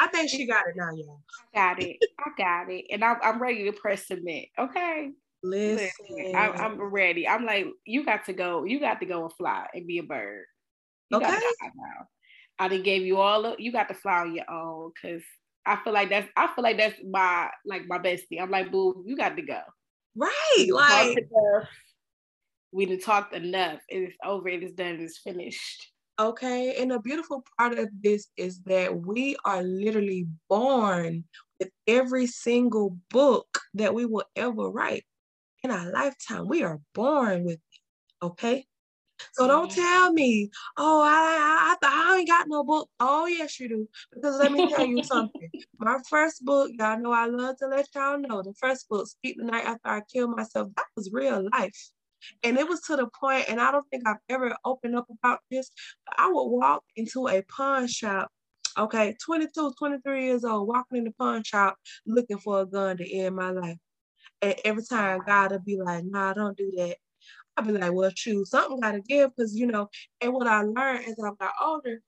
I 0.00 0.06
think 0.06 0.30
she 0.30 0.46
got 0.46 0.66
it 0.66 0.76
now, 0.76 0.90
y'all. 0.94 1.20
I 1.54 1.74
got 1.74 1.82
it. 1.82 1.96
I 2.18 2.30
got 2.38 2.72
it. 2.72 2.86
And 2.90 3.04
I'm, 3.04 3.16
I'm 3.22 3.40
ready 3.40 3.64
to 3.64 3.72
press 3.72 4.06
submit. 4.06 4.48
Okay. 4.58 5.10
Listen, 5.42 5.90
Listen 6.08 6.34
I, 6.34 6.48
I'm 6.48 6.80
ready. 6.80 7.28
I'm 7.28 7.44
like, 7.44 7.66
you 7.84 8.04
got 8.04 8.24
to 8.24 8.32
go. 8.32 8.64
You 8.64 8.80
got 8.80 9.00
to 9.00 9.06
go 9.06 9.24
and 9.24 9.32
fly 9.34 9.66
and 9.74 9.86
be 9.86 9.98
a 9.98 10.02
bird. 10.02 10.44
You 11.10 11.18
okay. 11.18 11.38
I 12.58 12.68
done 12.68 12.82
gave 12.82 13.02
you 13.02 13.18
all 13.18 13.44
of, 13.44 13.60
you 13.60 13.72
got 13.72 13.88
to 13.88 13.94
fly 13.94 14.20
on 14.20 14.34
your 14.34 14.50
own 14.50 14.92
because 14.94 15.22
I 15.70 15.78
feel 15.84 15.92
like 15.92 16.10
that's 16.10 16.28
I 16.36 16.48
feel 16.48 16.64
like 16.64 16.78
that's 16.78 16.96
my 17.08 17.48
like 17.64 17.86
my 17.86 17.98
bestie. 17.98 18.40
I'm 18.40 18.50
like, 18.50 18.72
boo, 18.72 19.04
you 19.06 19.16
got 19.16 19.36
to 19.36 19.42
go. 19.42 19.60
Right. 20.16 20.66
Like 20.68 21.16
we 22.72 22.86
done 22.86 22.98
talked 22.98 23.34
enough. 23.34 23.78
It's 23.88 24.16
over, 24.24 24.48
it 24.48 24.64
is 24.64 24.72
done, 24.72 24.98
it's 25.00 25.18
finished. 25.18 25.92
Okay. 26.18 26.74
And 26.80 26.90
the 26.90 26.98
beautiful 26.98 27.44
part 27.56 27.78
of 27.78 27.88
this 28.02 28.26
is 28.36 28.60
that 28.66 29.06
we 29.06 29.36
are 29.44 29.62
literally 29.62 30.26
born 30.48 31.24
with 31.60 31.70
every 31.86 32.26
single 32.26 32.96
book 33.10 33.60
that 33.74 33.94
we 33.94 34.06
will 34.06 34.24
ever 34.34 34.70
write 34.70 35.04
in 35.62 35.70
our 35.70 35.92
lifetime. 35.92 36.48
We 36.48 36.64
are 36.64 36.80
born 36.94 37.44
with 37.44 37.54
it. 37.54 38.24
Okay. 38.24 38.66
So 39.32 39.46
don't 39.46 39.70
tell 39.70 40.12
me, 40.12 40.50
oh, 40.76 41.02
I, 41.02 41.76
I, 41.82 41.86
I, 41.86 42.12
I 42.12 42.18
ain't 42.18 42.28
got 42.28 42.48
no 42.48 42.64
book. 42.64 42.88
Oh, 43.00 43.26
yes, 43.26 43.58
you 43.60 43.68
do. 43.68 43.88
Because 44.12 44.38
let 44.38 44.52
me 44.52 44.68
tell 44.68 44.86
you 44.86 45.02
something. 45.02 45.50
My 45.78 45.98
first 46.08 46.44
book, 46.44 46.70
y'all 46.78 46.98
know 46.98 47.12
I 47.12 47.26
love 47.26 47.56
to 47.58 47.66
let 47.66 47.88
y'all 47.94 48.18
know. 48.18 48.42
The 48.42 48.54
first 48.54 48.88
book, 48.88 49.06
Speak 49.06 49.36
the 49.38 49.44
Night 49.44 49.64
After 49.64 49.88
I 49.88 50.02
Killed 50.12 50.36
Myself, 50.36 50.68
that 50.76 50.86
was 50.96 51.10
real 51.12 51.48
life. 51.52 51.90
And 52.42 52.58
it 52.58 52.68
was 52.68 52.80
to 52.82 52.96
the 52.96 53.08
point, 53.18 53.48
and 53.48 53.60
I 53.60 53.70
don't 53.70 53.88
think 53.90 54.06
I've 54.06 54.16
ever 54.28 54.54
opened 54.64 54.96
up 54.96 55.06
about 55.10 55.40
this, 55.50 55.70
but 56.06 56.16
I 56.18 56.28
would 56.28 56.48
walk 56.48 56.84
into 56.96 57.28
a 57.28 57.42
pawn 57.42 57.86
shop, 57.86 58.30
okay, 58.78 59.16
22, 59.24 59.72
23 59.78 60.24
years 60.24 60.44
old, 60.44 60.68
walking 60.68 60.98
in 60.98 61.04
the 61.04 61.12
pawn 61.12 61.42
shop 61.44 61.76
looking 62.06 62.38
for 62.38 62.60
a 62.60 62.66
gun 62.66 62.98
to 62.98 63.10
end 63.10 63.36
my 63.36 63.50
life. 63.50 63.78
And 64.42 64.54
every 64.64 64.84
time 64.84 65.20
God 65.26 65.52
would 65.52 65.64
be 65.64 65.80
like, 65.80 66.04
nah, 66.04 66.32
don't 66.32 66.56
do 66.56 66.70
that. 66.76 66.96
I'd 67.60 67.66
be 67.66 67.78
like, 67.78 67.92
well, 67.92 68.10
choose 68.14 68.50
something 68.50 68.80
gotta 68.80 69.00
give, 69.00 69.30
because 69.36 69.54
you 69.54 69.66
know, 69.66 69.88
and 70.20 70.32
what 70.32 70.46
I 70.46 70.62
learned 70.62 71.04
as 71.06 71.16
I 71.22 71.30
got 71.38 71.52
older 71.62 72.00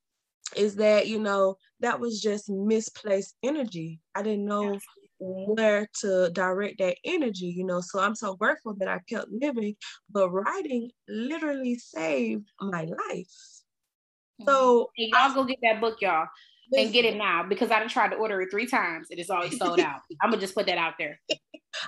is 0.56 0.76
that, 0.76 1.06
you 1.06 1.18
know, 1.18 1.56
that 1.80 2.00
was 2.00 2.20
just 2.20 2.48
misplaced 2.48 3.36
energy. 3.42 4.00
I 4.14 4.22
didn't 4.22 4.46
know 4.46 4.78
where 5.18 5.88
to 6.00 6.30
direct 6.30 6.78
that 6.78 6.96
energy, 7.04 7.46
you 7.46 7.64
know. 7.64 7.80
So 7.80 8.00
I'm 8.00 8.14
so 8.14 8.34
grateful 8.34 8.74
that 8.78 8.88
I 8.88 9.00
kept 9.08 9.28
living, 9.30 9.76
but 10.10 10.30
writing 10.30 10.90
literally 11.08 11.76
saved 11.76 12.50
my 12.60 12.82
life. 12.82 12.88
Mm-hmm. 14.40 14.48
So 14.48 14.90
hey, 14.96 15.10
y'all 15.12 15.34
go 15.34 15.44
get 15.44 15.58
that 15.62 15.80
book, 15.80 15.98
y'all, 16.00 16.26
and 16.76 16.92
get 16.92 17.04
it 17.04 17.16
now 17.16 17.44
because 17.46 17.70
I 17.70 17.78
done 17.78 17.88
tried 17.88 18.10
to 18.10 18.16
order 18.16 18.40
it 18.40 18.50
three 18.50 18.66
times. 18.66 19.08
It 19.10 19.18
is 19.18 19.30
always 19.30 19.56
sold 19.58 19.80
out. 19.80 20.00
I'm 20.22 20.30
gonna 20.30 20.40
just 20.40 20.54
put 20.54 20.66
that 20.66 20.78
out 20.78 20.94
there. 20.98 21.20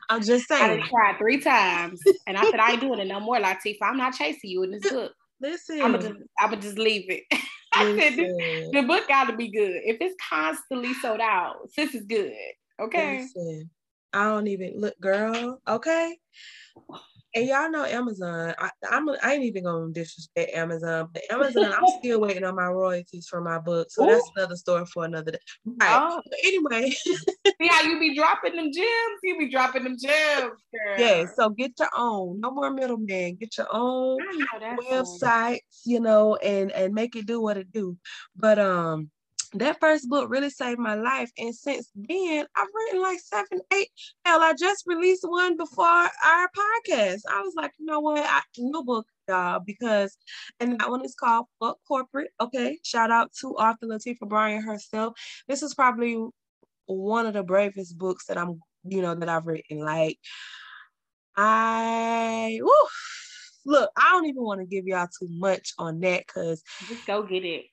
I'm 0.09 0.23
just 0.23 0.49
saying. 0.49 0.83
I 0.83 0.88
tried 0.88 1.19
three 1.19 1.41
times, 1.41 2.03
and 2.26 2.37
I 2.37 2.50
said 2.50 2.61
I 2.61 2.73
ain't 2.73 2.81
doing 2.81 3.00
it 3.00 3.07
no 3.07 3.21
more, 3.21 3.38
Lattifa. 3.38 3.79
I'm 3.83 3.97
not 3.97 4.14
chasing 4.14 4.50
you 4.50 4.62
in 4.62 4.71
this 4.71 4.91
book. 4.91 5.12
Listen, 5.41 5.83
I'm 5.83 5.93
gonna 5.93 6.14
just, 6.50 6.62
just 6.62 6.79
leave 6.79 7.11
it. 7.11 7.25
I 7.73 7.99
said 7.99 8.17
the 8.73 8.83
book 8.87 9.09
got 9.09 9.25
to 9.25 9.37
be 9.37 9.49
good. 9.49 9.81
If 9.85 9.99
it's 10.00 10.14
constantly 10.29 10.95
sold 10.95 11.21
out, 11.21 11.69
this 11.76 11.95
is 11.95 12.05
good. 12.05 12.33
Okay. 12.81 13.23
Listen, 13.23 13.71
I 14.12 14.25
don't 14.25 14.47
even 14.47 14.81
look, 14.81 14.99
girl. 15.00 15.61
Okay. 15.67 16.17
And 17.35 17.49
y'all 17.49 17.71
know 17.71 17.85
Amazon. 17.85 18.55
I, 18.59 18.71
I'm 18.88 19.09
I 19.09 19.35
ain't 19.35 19.45
even 19.45 19.64
gonna 19.64 19.93
disrespect 19.93 20.53
Amazon, 20.55 21.09
but 21.12 21.23
Amazon, 21.31 21.73
I'm 21.73 21.87
still 21.99 22.21
waiting 22.21 22.45
on 22.45 22.55
my 22.55 22.67
royalties 22.67 23.26
for 23.29 23.41
my 23.41 23.59
book. 23.59 23.88
So 23.91 24.05
Ooh. 24.05 24.07
that's 24.07 24.31
another 24.37 24.57
story 24.57 24.87
for 24.87 25.05
another 25.05 25.33
day. 25.33 25.38
Right. 25.64 26.00
Oh. 26.00 26.23
But 26.25 26.38
anyway. 26.45 26.91
See 27.61 27.69
how 27.69 27.83
you 27.83 27.99
be 27.99 28.14
dropping 28.14 28.57
them 28.57 28.71
gems? 28.73 29.21
You 29.23 29.38
be 29.38 29.50
dropping 29.50 29.85
them 29.85 29.97
gems. 30.00 30.53
Girl. 30.73 30.99
Yeah, 30.99 31.26
so 31.35 31.50
get 31.50 31.73
your 31.79 31.88
own. 31.97 32.41
No 32.41 32.53
more 32.53 32.71
middleman. 32.71 33.35
Get 33.35 33.59
your 33.59 33.69
own 33.71 34.19
websites, 34.91 35.61
you 35.85 36.00
know, 36.00 36.37
and 36.37 36.71
and 36.73 36.95
make 36.95 37.17
it 37.17 37.26
do 37.26 37.41
what 37.41 37.57
it 37.57 37.73
do. 37.73 37.97
But 38.37 38.59
um 38.59 39.11
that 39.55 39.79
first 39.81 40.09
book 40.09 40.29
really 40.29 40.51
saved 40.51 40.79
my 40.79 40.95
life. 40.95 41.31
And 41.39 41.55
since 41.55 41.91
then, 41.95 42.47
I've 42.57 42.69
written 42.75 43.03
like 43.03 43.21
seven, 43.21 43.61
eight. 43.73 43.89
Hell, 44.25 44.43
I 44.43 44.53
just 44.59 44.85
released 44.87 45.25
one 45.27 45.57
before 45.57 45.87
our 45.87 46.49
podcast. 46.49 47.21
I 47.31 47.41
was 47.43 47.55
like, 47.57 47.73
you 47.79 47.87
know 47.87 48.01
what? 48.01 48.25
I, 48.25 48.40
new 48.59 48.83
book, 48.83 49.07
y'all, 49.29 49.61
because, 49.64 50.17
and 50.61 50.79
that 50.81 50.90
one 50.90 51.05
is 51.05 51.14
called 51.14 51.47
Fuck 51.61 51.79
Corporate. 51.87 52.31
Okay. 52.40 52.79
Shout 52.83 53.11
out 53.11 53.33
to 53.40 53.55
author 53.55 53.87
Lattifa 53.87 54.29
Bryan 54.29 54.62
herself. 54.62 55.14
This 55.49 55.62
is 55.62 55.75
probably 55.75 56.19
one 56.87 57.27
of 57.27 57.35
the 57.35 57.43
bravest 57.43 57.97
books 57.97 58.27
that 58.27 58.37
I'm, 58.37 58.61
you 58.85 59.03
know, 59.03 59.14
that 59.14 59.29
I've 59.29 59.47
written. 59.47 59.79
Like, 59.79 60.19
I, 61.37 62.59
woo, 62.61 62.73
look, 63.64 63.90
I 63.97 64.11
don't 64.11 64.27
even 64.27 64.43
want 64.43 64.61
to 64.61 64.67
give 64.67 64.87
y'all 64.87 65.07
too 65.07 65.29
much 65.31 65.73
on 65.79 66.01
that 66.01 66.25
because 66.27 66.62
just 66.88 67.07
go 67.07 67.23
get 67.23 67.45
it 67.45 67.64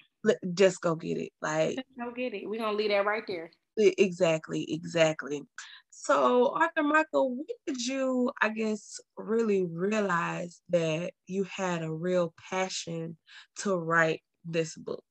just 0.54 0.82
go 0.82 0.96
get 0.96 1.18
it. 1.18 1.32
Like 1.42 1.84
go 1.98 2.12
get 2.12 2.34
it. 2.34 2.48
We're 2.48 2.60
gonna 2.60 2.78
leave 2.78 2.90
that 2.90 3.06
right 3.06 3.24
there. 3.28 3.52
Exactly, 3.78 4.66
exactly. 4.70 5.44
So 5.90 6.48
Author 6.48 6.84
Miika, 6.84 7.06
when 7.14 7.46
did 7.66 7.86
you, 7.86 8.32
I 8.42 8.50
guess, 8.50 9.00
really 9.18 9.66
realize 9.66 10.62
that 10.70 11.12
you 11.28 11.46
had 11.46 11.82
a 11.82 11.92
real 11.92 12.34
passion 12.50 13.18
to 13.60 13.76
write 13.76 14.22
this 14.46 14.76
book? 14.76 15.04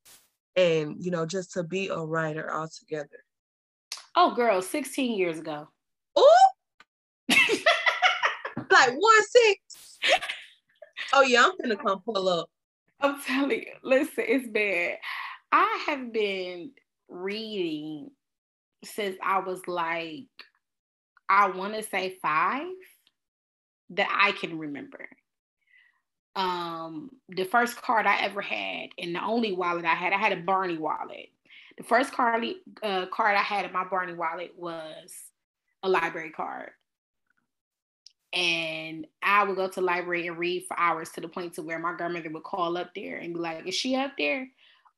And 0.56 0.96
you 0.98 1.10
know, 1.10 1.26
just 1.26 1.52
to 1.52 1.62
be 1.62 1.88
a 1.88 1.98
writer 1.98 2.52
altogether. 2.52 3.24
Oh 4.16 4.34
girl, 4.34 4.60
16 4.60 5.16
years 5.16 5.38
ago. 5.38 5.68
Oh 6.16 6.50
like 7.28 8.92
one 8.92 9.22
six. 9.28 9.98
Oh 11.12 11.22
yeah, 11.22 11.44
I'm 11.44 11.52
gonna 11.60 11.76
come 11.76 12.00
pull 12.04 12.28
up. 12.28 12.50
I'm 13.00 13.20
telling 13.22 13.62
you, 13.62 13.72
listen, 13.82 14.24
it's 14.26 14.48
bad. 14.48 14.98
I 15.52 15.84
have 15.86 16.12
been 16.12 16.72
reading 17.08 18.10
since 18.84 19.16
I 19.22 19.40
was 19.40 19.66
like, 19.66 20.26
I 21.28 21.48
want 21.48 21.74
to 21.74 21.82
say 21.82 22.18
five 22.20 22.66
that 23.90 24.08
I 24.12 24.32
can 24.32 24.58
remember. 24.58 25.08
Um, 26.36 27.10
the 27.28 27.44
first 27.44 27.80
card 27.82 28.06
I 28.06 28.20
ever 28.20 28.40
had, 28.40 28.90
and 28.98 29.14
the 29.14 29.24
only 29.24 29.52
wallet 29.52 29.84
I 29.84 29.94
had, 29.94 30.12
I 30.12 30.18
had 30.18 30.32
a 30.32 30.42
Barney 30.42 30.78
wallet. 30.78 31.28
The 31.76 31.84
first 31.84 32.12
card, 32.12 32.44
uh, 32.82 33.06
card 33.06 33.36
I 33.36 33.42
had 33.42 33.64
in 33.64 33.72
my 33.72 33.84
Barney 33.84 34.14
wallet 34.14 34.52
was 34.56 35.12
a 35.82 35.88
library 35.88 36.30
card 36.30 36.70
and 38.32 39.06
I 39.22 39.44
would 39.44 39.56
go 39.56 39.68
to 39.68 39.74
the 39.74 39.80
library 39.80 40.26
and 40.26 40.38
read 40.38 40.66
for 40.66 40.78
hours 40.78 41.10
to 41.10 41.20
the 41.20 41.28
point 41.28 41.54
to 41.54 41.62
where 41.62 41.78
my 41.78 41.94
grandmother 41.94 42.30
would 42.30 42.44
call 42.44 42.76
up 42.76 42.94
there 42.94 43.16
and 43.16 43.34
be 43.34 43.40
like, 43.40 43.66
"Is 43.66 43.74
she 43.74 43.96
up 43.96 44.12
there? 44.16 44.48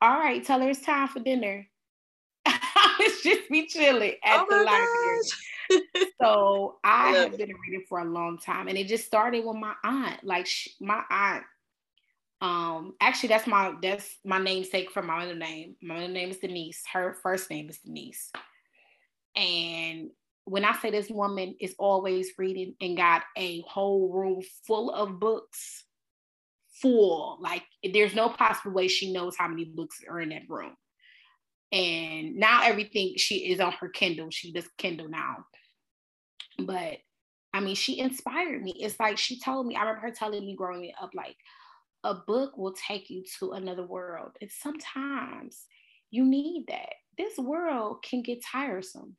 All 0.01 0.19
right, 0.19 0.45
tell 0.45 0.61
her 0.61 0.71
it's 0.71 0.81
time 0.81 1.09
for 1.09 1.21
dinner." 1.21 1.67
I 2.47 2.97
was 2.99 3.23
just 3.23 3.49
be 3.49 3.67
chilling 3.67 4.15
at 4.25 4.41
oh 4.41 4.47
the 4.51 4.65
library. 4.65 6.13
so 6.21 6.79
I 6.85 7.11
have 7.13 7.39
been 7.39 7.55
reading 7.67 7.85
for 7.89 8.01
a 8.01 8.05
long 8.05 8.39
time, 8.39 8.69
and 8.69 8.77
it 8.77 8.87
just 8.87 9.07
started 9.07 9.45
with 9.45 9.57
my 9.57 9.75
aunt. 9.83 10.23
Like 10.25 10.47
she, 10.47 10.73
my 10.81 11.03
aunt, 11.09 11.45
um, 12.43 12.95
actually 13.01 13.31
that's 13.31 13.47
my 13.47 13.75
that's 13.81 14.17
my 14.25 14.39
namesake 14.39 14.91
for 14.91 15.03
my 15.03 15.25
other 15.25 15.35
name. 15.35 15.77
My 15.81 15.95
middle 15.95 16.11
name 16.11 16.31
is 16.31 16.39
Denise. 16.39 16.83
Her 16.93 17.17
first 17.23 17.49
name 17.49 17.71
is 17.71 17.79
Denise, 17.79 18.31
and 19.35 20.11
when 20.53 20.67
I 20.67 20.77
say 20.77 20.91
this 20.91 21.09
woman 21.09 21.55
is 21.61 21.75
always 21.79 22.33
reading 22.37 22.75
and 22.79 22.95
got 22.95 23.23
a 23.39 23.63
whole 23.63 24.13
room 24.13 24.43
full 24.67 24.91
of 24.91 25.19
books, 25.19 25.85
full, 26.83 27.39
like 27.41 27.63
there's 27.95 28.15
no 28.15 28.29
possible 28.29 28.73
way 28.73 28.87
she 28.87 29.15
knows 29.15 29.35
how 29.35 29.49
many 29.49 29.65
books 29.65 30.01
are 30.07 30.21
in 30.21 30.29
that 30.29 30.43
room. 30.51 30.75
And 31.73 32.37
now 32.37 32.65
everything 32.65 33.15
she 33.17 33.51
is 33.51 33.61
on 33.61 33.73
her 33.81 33.89
Kindle. 33.89 34.29
She 34.29 34.53
does 34.53 34.69
Kindle 34.77 35.09
now. 35.09 35.47
But 36.59 36.99
I 37.55 37.61
mean, 37.61 37.75
she 37.75 37.99
inspired 37.99 38.63
me. 38.63 38.75
It's 38.77 39.01
like 39.01 39.17
she 39.17 39.41
told 39.41 39.67
me, 39.67 39.75
I 39.75 39.81
remember 39.81 40.03
her 40.03 40.11
telling 40.11 40.45
me 40.45 40.55
growing 40.55 40.93
up, 41.01 41.13
like, 41.15 41.37
a 42.05 42.13
book 42.13 42.59
will 42.59 42.75
take 42.75 43.09
you 43.09 43.25
to 43.39 43.53
another 43.53 43.87
world. 43.87 44.33
And 44.43 44.51
sometimes 44.51 45.65
you 46.11 46.27
need 46.27 46.67
that. 46.69 46.93
This 47.17 47.39
world 47.39 48.05
can 48.07 48.23
get 48.23 48.45
tiresome 48.45 49.17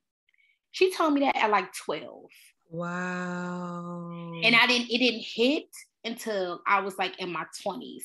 she 0.73 0.91
told 0.91 1.13
me 1.13 1.21
that 1.21 1.37
at 1.37 1.51
like 1.51 1.71
12. 1.85 2.25
Wow. 2.69 4.31
And 4.43 4.55
I 4.55 4.67
didn't, 4.67 4.91
it 4.91 4.97
didn't 4.97 5.23
hit 5.23 5.69
until 6.03 6.61
I 6.67 6.81
was 6.81 6.97
like 6.97 7.19
in 7.19 7.31
my 7.31 7.45
20s 7.65 8.03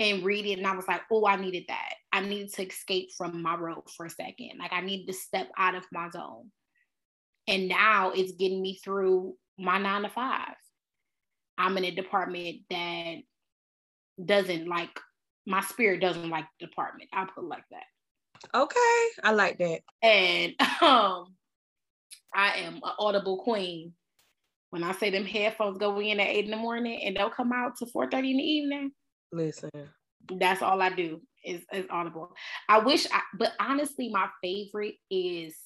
and 0.00 0.24
read 0.24 0.46
it. 0.46 0.58
And 0.58 0.66
I 0.66 0.74
was 0.74 0.88
like, 0.88 1.02
oh, 1.12 1.26
I 1.26 1.36
needed 1.36 1.64
that. 1.68 1.94
I 2.12 2.20
needed 2.20 2.52
to 2.54 2.66
escape 2.66 3.10
from 3.16 3.42
my 3.42 3.56
road 3.56 3.84
for 3.94 4.06
a 4.06 4.10
second. 4.10 4.52
Like 4.58 4.72
I 4.72 4.80
needed 4.80 5.06
to 5.08 5.12
step 5.12 5.50
out 5.58 5.74
of 5.74 5.84
my 5.92 6.08
zone. 6.10 6.50
And 7.46 7.68
now 7.68 8.10
it's 8.10 8.32
getting 8.32 8.62
me 8.62 8.80
through 8.82 9.34
my 9.58 9.78
nine 9.78 10.02
to 10.02 10.08
five. 10.08 10.54
I'm 11.58 11.76
in 11.76 11.84
a 11.84 11.90
department 11.90 12.62
that 12.70 13.16
doesn't 14.24 14.66
like 14.66 14.98
my 15.46 15.60
spirit 15.60 16.00
doesn't 16.00 16.30
like 16.30 16.46
the 16.58 16.66
department. 16.66 17.10
I'll 17.12 17.26
put 17.26 17.44
it 17.44 17.48
like 17.48 17.64
that. 17.70 17.84
Okay, 18.58 19.08
I 19.22 19.32
like 19.32 19.58
that. 19.58 19.80
And 20.02 20.54
um, 20.82 21.35
I 22.36 22.58
am 22.58 22.74
an 22.74 22.92
audible 22.98 23.38
queen. 23.38 23.94
When 24.70 24.84
I 24.84 24.92
say 24.92 25.10
them 25.10 25.24
headphones 25.24 25.78
go 25.78 25.98
in 26.00 26.20
at 26.20 26.28
eight 26.28 26.44
in 26.44 26.50
the 26.50 26.56
morning 26.56 27.00
and 27.02 27.16
they'll 27.16 27.30
come 27.30 27.52
out 27.52 27.76
to 27.78 27.86
4 27.86 28.10
30 28.10 28.30
in 28.30 28.36
the 28.36 28.42
evening. 28.42 28.92
Listen. 29.32 29.70
That's 30.30 30.60
all 30.60 30.82
I 30.82 30.90
do 30.90 31.22
is, 31.44 31.64
is 31.72 31.86
audible. 31.88 32.32
I 32.68 32.78
wish 32.78 33.06
I 33.10 33.22
but 33.38 33.52
honestly, 33.58 34.10
my 34.10 34.28
favorite 34.42 34.96
is 35.10 35.56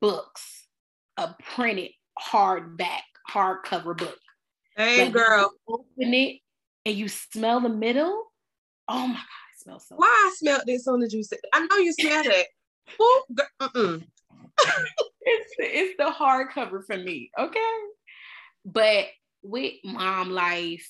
books, 0.00 0.68
a 1.16 1.34
printed 1.54 1.90
hardback, 2.20 3.00
hardcover 3.28 3.96
book. 3.96 4.18
Hey 4.76 5.04
like 5.04 5.12
girl. 5.12 5.52
open 5.66 6.14
it 6.14 6.40
and 6.86 6.94
you 6.94 7.08
smell 7.08 7.60
the 7.60 7.70
middle. 7.70 8.26
Oh 8.88 9.06
my 9.06 9.14
god, 9.14 9.52
it 9.52 9.62
smells 9.62 9.88
so 9.88 9.96
Why 9.96 10.06
I 10.06 10.32
smelled 10.36 10.62
this 10.66 10.86
on 10.86 11.00
the 11.00 11.08
juice? 11.08 11.30
I 11.52 11.66
know 11.66 11.78
you 11.78 11.92
smelled 11.92 12.26
it. 12.26 12.46
it's 15.24 15.54
it's 15.58 15.96
the 15.98 16.10
hardcover 16.10 16.84
for 16.84 16.96
me, 16.96 17.30
okay? 17.38 17.78
But 18.64 19.06
with 19.42 19.74
mom 19.84 20.30
life, 20.30 20.88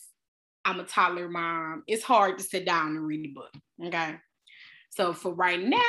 I'm 0.65 0.81
a 0.81 0.85
toddler 0.85 1.29
mom. 1.29 1.85
It's 1.87 2.05
hard 2.05 2.39
to 2.39 2.45
sit 2.45 2.65
down 2.65 2.89
and 2.89 3.07
read 3.07 3.31
a 3.31 3.33
book. 3.33 3.53
Okay. 3.85 4.17
So 4.91 5.13
for 5.13 5.33
right 5.33 5.61
now, 5.61 5.81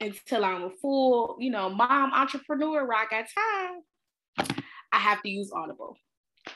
until 0.00 0.44
I'm 0.44 0.64
a 0.64 0.70
full, 0.70 1.36
you 1.40 1.50
know, 1.50 1.68
mom 1.68 2.12
entrepreneur 2.12 2.86
where 2.86 2.96
I 2.96 3.06
got 3.10 3.26
time, 3.34 4.58
I 4.92 4.98
have 4.98 5.22
to 5.22 5.28
use 5.28 5.50
Audible. 5.52 5.96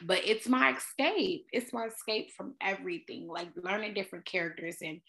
But 0.03 0.21
it's 0.25 0.47
my 0.47 0.77
escape. 0.77 1.47
It's 1.53 1.73
my 1.73 1.87
escape 1.87 2.31
from 2.37 2.55
everything, 2.61 3.27
like 3.27 3.49
learning 3.57 3.95
different 3.95 4.25
characters. 4.25 4.77
And 4.83 5.01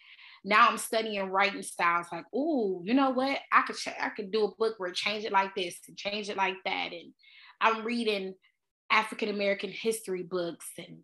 now 0.43 0.67
I'm 0.69 0.77
studying 0.77 1.30
writing 1.30 1.62
styles. 1.62 2.08
Like, 2.12 2.25
oh, 2.34 2.82
you 2.84 2.93
know 2.93 3.12
what? 3.12 3.38
I 3.51 3.62
could 3.62 3.77
ch- 3.77 3.89
I 3.89 4.10
could 4.10 4.32
do 4.32 4.45
a 4.45 4.56
book 4.56 4.75
where 4.77 4.91
change 4.91 5.23
it 5.23 5.32
like 5.32 5.56
this 5.56 5.77
and 5.88 5.97
change 5.97 6.30
it 6.30 6.38
like 6.38 6.58
that. 6.65 6.91
And 6.93 7.13
I'm 7.60 7.86
reading 7.86 8.34
African 8.91 9.30
American 9.30 9.69
history 9.69 10.23
books 10.23 10.67
and 10.77 10.99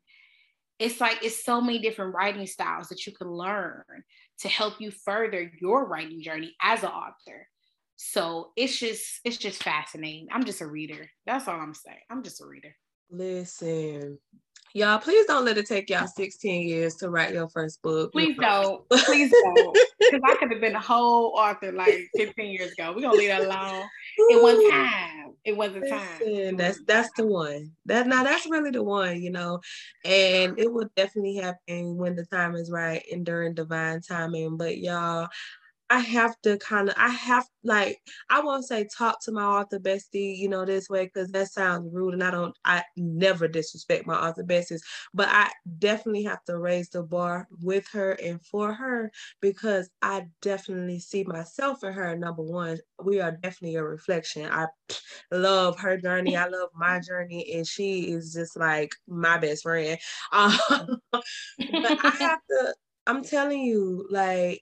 it's 0.80 1.02
like 1.02 1.24
it's 1.24 1.44
so 1.44 1.60
many 1.60 1.80
different 1.80 2.14
writing 2.14 2.46
styles 2.46 2.90
that 2.90 3.06
you 3.06 3.14
can 3.14 3.30
learn 3.30 3.84
to 4.40 4.48
help 4.48 4.76
you 4.80 4.92
further 4.92 5.52
your 5.60 5.88
writing 5.88 6.22
journey 6.22 6.56
as 6.62 6.84
an 6.84 6.90
author 6.90 7.48
so 7.96 8.52
it's 8.56 8.78
just 8.78 9.20
it's 9.24 9.38
just 9.38 9.64
fascinating 9.64 10.28
i'm 10.32 10.44
just 10.44 10.62
a 10.62 10.68
reader 10.68 11.10
that's 11.26 11.48
all 11.48 11.60
i'm 11.60 11.74
saying 11.74 11.98
i'm 12.12 12.22
just 12.22 12.42
a 12.42 12.46
reader 12.46 12.76
listen 13.10 14.20
Y'all, 14.78 15.00
please 15.00 15.26
don't 15.26 15.44
let 15.44 15.58
it 15.58 15.66
take 15.66 15.90
y'all 15.90 16.06
16 16.06 16.68
years 16.68 16.94
to 16.98 17.10
write 17.10 17.34
your 17.34 17.50
first 17.50 17.82
book. 17.82 18.12
Please 18.12 18.38
don't. 18.40 18.88
Please 18.92 19.32
don't. 19.32 19.76
Because 20.00 20.22
I 20.24 20.36
could 20.36 20.52
have 20.52 20.62
been 20.62 20.76
a 20.76 20.80
whole 20.80 21.34
author 21.36 21.72
like 21.72 22.08
15 22.16 22.52
years 22.52 22.74
ago. 22.74 22.94
We're 22.96 23.02
gonna 23.02 23.18
leave 23.18 23.30
that 23.30 23.42
alone. 23.42 23.88
It 24.30 24.44
was 24.44 24.72
time. 24.72 25.34
It 25.44 25.58
wasn't 25.58 25.90
time. 25.90 26.58
That's 26.58 26.80
that's 26.86 27.10
the 27.18 27.26
one. 27.26 27.72
That 27.88 28.06
now 28.06 28.24
that's 28.24 28.46
really 28.46 28.70
the 28.70 28.84
one, 28.84 29.20
you 29.20 29.32
know. 29.32 29.62
And 30.06 30.60
it 30.60 30.72
will 30.72 30.90
definitely 30.96 31.38
happen 31.38 31.98
when 31.98 32.16
the 32.16 32.26
time 32.26 32.54
is 32.54 32.70
right 32.70 33.04
and 33.12 33.26
during 33.26 33.56
divine 33.56 34.02
timing. 34.02 34.58
But 34.58 34.78
y'all, 34.78 35.28
I 35.90 36.00
have 36.00 36.36
to 36.44 36.58
kind 36.58 36.90
of, 36.90 36.96
I 36.98 37.10
have 37.10 37.46
like, 37.64 38.00
I 38.30 38.42
won't 38.42 38.66
say 38.68 38.88
talk 38.98 39.22
to 39.24 39.32
my 39.32 39.44
author 39.44 39.80
bestie, 39.80 40.38
you 40.38 40.50
know, 40.50 40.66
this 40.66 40.90
way, 40.90 41.06
because 41.06 41.30
that 41.32 41.48
sounds 41.52 41.90
rude. 41.94 42.14
And 42.14 42.24
I 42.24 42.32
don't, 42.32 42.56
I 42.66 42.84
never 42.98 43.48
disrespect 43.48 44.06
my 44.06 44.16
author 44.16 44.44
besties, 44.44 44.82
but 45.14 45.30
I 45.30 45.50
definitely 45.80 46.24
have 46.24 46.44
to 46.46 46.58
raise 46.58 46.90
the 46.90 47.04
bar 47.04 47.48
with 47.62 47.88
her 47.94 48.12
and 48.14 48.46
for 48.46 48.74
her 48.74 49.12
because 49.42 49.90
I 50.02 50.26
definitely 50.42 51.00
see 51.00 51.24
myself 51.24 51.84
in 51.84 51.94
her. 51.94 52.18
Number 52.18 52.44
one, 52.44 52.80
we 53.04 53.22
are 53.22 53.32
definitely 53.32 53.76
a 53.78 53.84
reflection. 53.84 54.50
I 54.52 54.68
love 55.32 55.80
her 55.80 55.98
journey. 55.98 56.36
I 56.36 56.48
love 56.48 56.70
my 56.76 57.00
journey. 57.00 57.54
And 57.54 57.68
she 57.68 58.12
is 58.12 58.34
just 58.34 58.58
like 58.58 58.92
my 59.08 59.38
best 59.38 59.64
friend. 59.64 60.00
Um, 60.34 61.00
but 61.78 61.94
I 62.04 62.12
have 62.20 62.40
to, 62.50 62.76
I'm 63.06 63.24
telling 63.24 63.62
you, 63.62 64.08
like, 64.10 64.62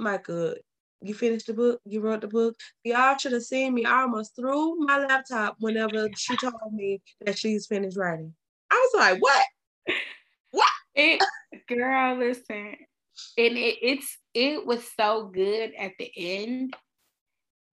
Miika, 0.00 0.56
you 1.02 1.14
finished 1.14 1.46
the 1.46 1.54
book, 1.54 1.80
you 1.84 2.00
wrote 2.00 2.22
the 2.22 2.28
book. 2.28 2.56
Y'all 2.84 3.16
should 3.16 3.32
have 3.32 3.42
seen 3.42 3.74
me. 3.74 3.84
I 3.84 4.02
almost 4.02 4.34
threw 4.36 4.76
my 4.78 4.98
laptop 4.98 5.56
whenever 5.60 6.08
she 6.16 6.36
told 6.40 6.72
me 6.72 7.00
that 7.24 7.38
she's 7.38 7.66
finished 7.66 7.96
writing. 7.96 8.34
I 8.70 8.74
was 8.74 9.00
like, 9.00 9.22
what? 9.22 9.46
What? 10.50 10.68
It, 10.94 11.22
girl, 11.68 12.18
listen. 12.18 12.76
And 13.38 13.56
it, 13.56 13.76
it's 13.82 14.18
it 14.34 14.66
was 14.66 14.86
so 14.98 15.30
good 15.32 15.72
at 15.78 15.92
the 15.98 16.10
end 16.16 16.74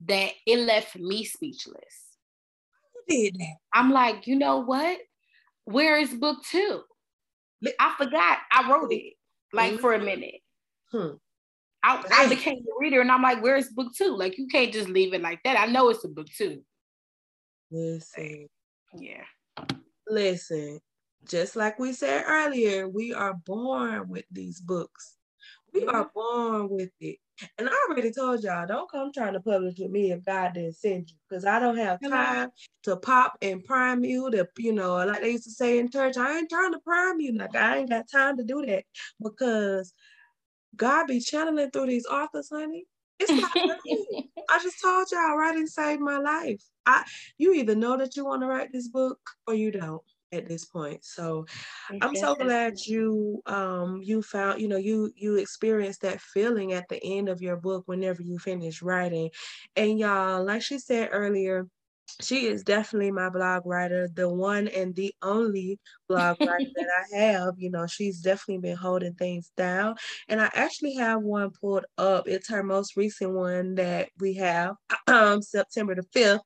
that 0.05 0.31
it 0.45 0.59
left 0.59 0.95
me 0.95 1.23
speechless. 1.25 2.17
did 3.07 3.35
that? 3.39 3.55
I'm 3.73 3.91
like, 3.91 4.27
you 4.27 4.37
know 4.37 4.59
what? 4.59 4.99
Where 5.65 5.97
is 5.97 6.13
book 6.13 6.39
two? 6.49 6.81
I 7.79 7.93
forgot 7.97 8.39
I 8.51 8.69
wrote 8.69 8.91
it 8.91 9.13
like 9.53 9.79
for 9.79 9.93
a 9.93 9.99
minute. 9.99 10.41
Hmm. 10.91 11.15
I, 11.83 12.03
I 12.11 12.27
became 12.27 12.59
a 12.59 12.79
reader 12.79 13.01
and 13.01 13.11
I'm 13.11 13.21
like, 13.21 13.43
where's 13.43 13.69
book 13.69 13.93
two? 13.95 14.15
Like, 14.15 14.37
you 14.37 14.47
can't 14.47 14.71
just 14.71 14.89
leave 14.89 15.13
it 15.13 15.21
like 15.21 15.41
that. 15.43 15.59
I 15.59 15.65
know 15.65 15.89
it's 15.89 16.05
a 16.05 16.07
book 16.07 16.27
two. 16.27 16.61
Listen. 17.71 18.47
Yeah. 18.95 19.23
Listen, 20.07 20.79
just 21.27 21.55
like 21.55 21.79
we 21.79 21.93
said 21.93 22.23
earlier, 22.27 22.87
we 22.87 23.13
are 23.13 23.33
born 23.33 24.07
with 24.09 24.25
these 24.31 24.59
books. 24.59 25.17
We 25.73 25.81
mm-hmm. 25.81 25.95
are 25.95 26.11
born 26.13 26.69
with 26.69 26.91
it. 26.99 27.17
And 27.57 27.67
I 27.67 27.87
already 27.89 28.11
told 28.11 28.43
y'all, 28.43 28.67
don't 28.67 28.91
come 28.91 29.11
trying 29.11 29.33
to 29.33 29.39
publish 29.39 29.79
with 29.79 29.89
me 29.89 30.11
if 30.11 30.23
God 30.23 30.53
didn't 30.53 30.75
send 30.75 31.09
you, 31.09 31.15
because 31.27 31.45
I 31.45 31.59
don't 31.59 31.77
have 31.77 31.99
time 32.07 32.49
to 32.83 32.95
pop 32.97 33.37
and 33.41 33.63
prime 33.63 34.03
you. 34.03 34.29
To 34.29 34.47
you 34.57 34.71
know, 34.71 34.97
like 34.97 35.21
they 35.21 35.31
used 35.31 35.45
to 35.45 35.51
say 35.51 35.79
in 35.79 35.89
church, 35.89 36.15
I 36.15 36.37
ain't 36.37 36.49
trying 36.49 36.73
to 36.73 36.79
prime 36.79 37.19
you. 37.19 37.33
Like 37.33 37.55
I 37.55 37.77
ain't 37.77 37.89
got 37.89 38.09
time 38.11 38.37
to 38.37 38.43
do 38.43 38.63
that 38.67 38.83
because 39.21 39.93
God 40.75 41.07
be 41.07 41.19
channeling 41.19 41.71
through 41.71 41.87
these 41.87 42.05
authors, 42.05 42.49
honey. 42.51 42.85
It's 43.19 43.31
not 43.31 43.51
I 44.49 44.59
just 44.61 44.81
told 44.81 45.07
y'all 45.11 45.37
writing 45.37 45.67
saved 45.67 46.01
my 46.01 46.17
life. 46.17 46.61
I 46.85 47.05
you 47.37 47.53
either 47.53 47.75
know 47.75 47.97
that 47.97 48.15
you 48.15 48.25
want 48.25 48.41
to 48.41 48.47
write 48.47 48.71
this 48.71 48.87
book 48.87 49.19
or 49.47 49.53
you 49.53 49.71
don't 49.71 50.01
at 50.31 50.47
this 50.47 50.65
point. 50.65 51.05
So 51.05 51.45
I'm 52.01 52.15
so 52.15 52.35
glad 52.35 52.79
you 52.85 53.41
um 53.45 54.01
you 54.03 54.21
found, 54.21 54.61
you 54.61 54.67
know, 54.67 54.77
you 54.77 55.11
you 55.15 55.35
experienced 55.35 56.01
that 56.01 56.21
feeling 56.21 56.73
at 56.73 56.89
the 56.89 57.01
end 57.03 57.29
of 57.29 57.41
your 57.41 57.55
book 57.55 57.83
whenever 57.85 58.21
you 58.21 58.37
finish 58.39 58.81
writing. 58.81 59.29
And 59.75 59.97
y'all, 59.99 60.45
like 60.45 60.61
she 60.61 60.79
said 60.79 61.09
earlier, 61.11 61.67
she 62.21 62.47
is 62.47 62.63
definitely 62.63 63.11
my 63.11 63.29
blog 63.29 63.65
writer, 63.65 64.07
the 64.13 64.29
one 64.29 64.67
and 64.67 64.95
the 64.95 65.13
only 65.21 65.79
blog 66.07 66.37
writer 66.45 66.69
that 66.75 66.87
I 66.87 67.17
have. 67.21 67.55
You 67.57 67.71
know, 67.71 67.87
she's 67.87 68.19
definitely 68.19 68.69
been 68.69 68.77
holding 68.77 69.13
things 69.13 69.51
down. 69.57 69.95
And 70.27 70.41
I 70.41 70.49
actually 70.53 70.95
have 70.95 71.21
one 71.21 71.51
pulled 71.51 71.85
up. 71.97 72.27
It's 72.27 72.49
her 72.49 72.63
most 72.63 72.95
recent 72.95 73.31
one 73.31 73.75
that 73.75 74.09
we 74.19 74.35
have, 74.35 74.75
um, 75.07 75.41
September 75.41 75.95
the 75.95 76.03
5th. 76.03 76.39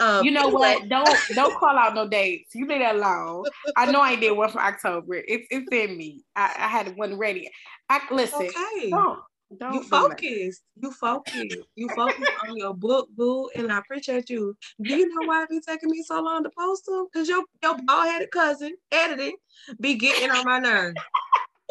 Um, 0.00 0.24
you 0.24 0.30
know 0.30 0.42
anyway. 0.42 0.76
what? 0.80 0.88
Don't 0.88 1.18
don't 1.34 1.54
call 1.58 1.76
out 1.76 1.94
no 1.94 2.08
dates. 2.08 2.54
You 2.54 2.66
leave 2.66 2.78
that 2.78 2.94
alone. 2.94 3.44
I 3.76 3.90
know 3.90 4.00
I 4.00 4.14
did 4.14 4.30
one 4.30 4.50
for 4.50 4.60
October. 4.60 5.16
It's 5.26 5.46
it's 5.50 5.66
in 5.72 5.96
me. 5.96 6.22
I, 6.36 6.54
I 6.56 6.68
had 6.68 6.96
one 6.96 7.18
ready. 7.18 7.50
I 7.88 8.00
listen. 8.12 8.46
Okay. 8.46 8.90
Don't 8.90 9.18
don't 9.56 9.74
you 9.74 9.82
focus. 9.82 10.60
You 10.76 10.92
focus. 10.92 11.54
You 11.74 11.88
focus 11.88 12.28
on 12.46 12.56
your 12.56 12.74
book, 12.74 13.08
boo. 13.16 13.48
And 13.56 13.72
I 13.72 13.78
appreciate 13.78 14.28
you. 14.28 14.56
Do 14.82 14.94
you 14.94 15.08
know 15.08 15.26
why 15.26 15.44
it 15.44 15.48
be 15.48 15.60
taking 15.60 15.90
me 15.90 16.02
so 16.02 16.20
long 16.20 16.42
to 16.44 16.50
post 16.50 16.84
them? 16.86 17.06
Because 17.10 17.28
your 17.28 17.44
your 17.62 17.76
bald 17.84 18.06
headed 18.08 18.30
cousin 18.30 18.76
editing 18.92 19.36
be 19.80 19.94
getting 19.94 20.30
on 20.30 20.44
my 20.44 20.58
nerves. 20.58 21.00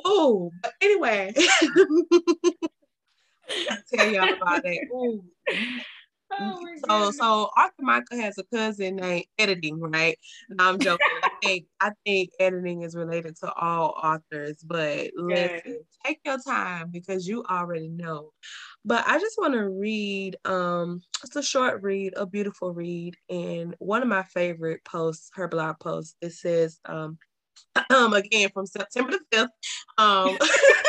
oh, 0.05 0.51
but 0.63 0.73
anyway. 0.81 1.33
I'll 3.69 3.77
tell 3.93 4.11
y'all 4.11 4.33
about 4.33 4.63
that. 4.63 4.87
Ooh. 4.91 5.23
Oh 6.39 6.67
so 6.87 7.11
so 7.11 7.25
Author 7.25 7.83
Miika 7.83 8.19
has 8.19 8.37
a 8.37 8.43
cousin 8.43 8.97
named 8.97 9.25
editing, 9.37 9.79
right? 9.79 10.17
No, 10.49 10.69
I'm 10.69 10.79
joking. 10.79 10.99
I 11.23 11.29
think 11.43 11.65
I 11.79 11.91
think 12.05 12.29
editing 12.39 12.83
is 12.83 12.95
related 12.95 13.35
to 13.37 13.51
all 13.53 13.95
authors, 14.01 14.61
but 14.63 15.11
listen, 15.15 15.79
take 16.05 16.19
your 16.25 16.37
time 16.39 16.89
because 16.91 17.27
you 17.27 17.43
already 17.43 17.89
know. 17.89 18.31
But 18.85 19.03
I 19.07 19.19
just 19.19 19.37
want 19.37 19.53
to 19.53 19.69
read 19.69 20.37
um 20.45 21.01
it's 21.23 21.35
a 21.35 21.43
short 21.43 21.81
read, 21.81 22.13
a 22.15 22.25
beautiful 22.25 22.73
read, 22.73 23.15
and 23.29 23.75
one 23.79 24.01
of 24.01 24.07
my 24.07 24.23
favorite 24.23 24.83
posts, 24.85 25.31
her 25.33 25.47
blog 25.47 25.79
post, 25.79 26.15
it 26.21 26.33
says 26.33 26.79
um 26.85 27.17
um 27.89 28.13
again 28.13 28.49
from 28.53 28.65
September 28.65 29.13
the 29.31 29.37
5th. 29.37 29.49
Um 29.97 30.37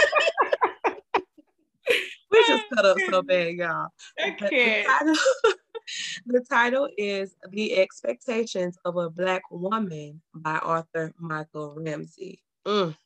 cut 2.75 2.85
up 2.85 2.97
so 3.11 3.23
bad, 3.23 3.55
y'all. 3.55 3.89
I 4.19 4.31
can't. 4.31 4.51
The 4.51 4.85
title, 4.87 5.17
the 6.27 6.41
title 6.41 6.89
is 6.97 7.35
The 7.51 7.79
Expectations 7.79 8.79
of 8.85 8.97
a 8.97 9.11
Black 9.11 9.43
Woman 9.51 10.21
by 10.35 10.57
Author 10.59 11.13
Miika 11.23 11.75
Ramsey. 11.77 12.43
Mm. 12.67 12.97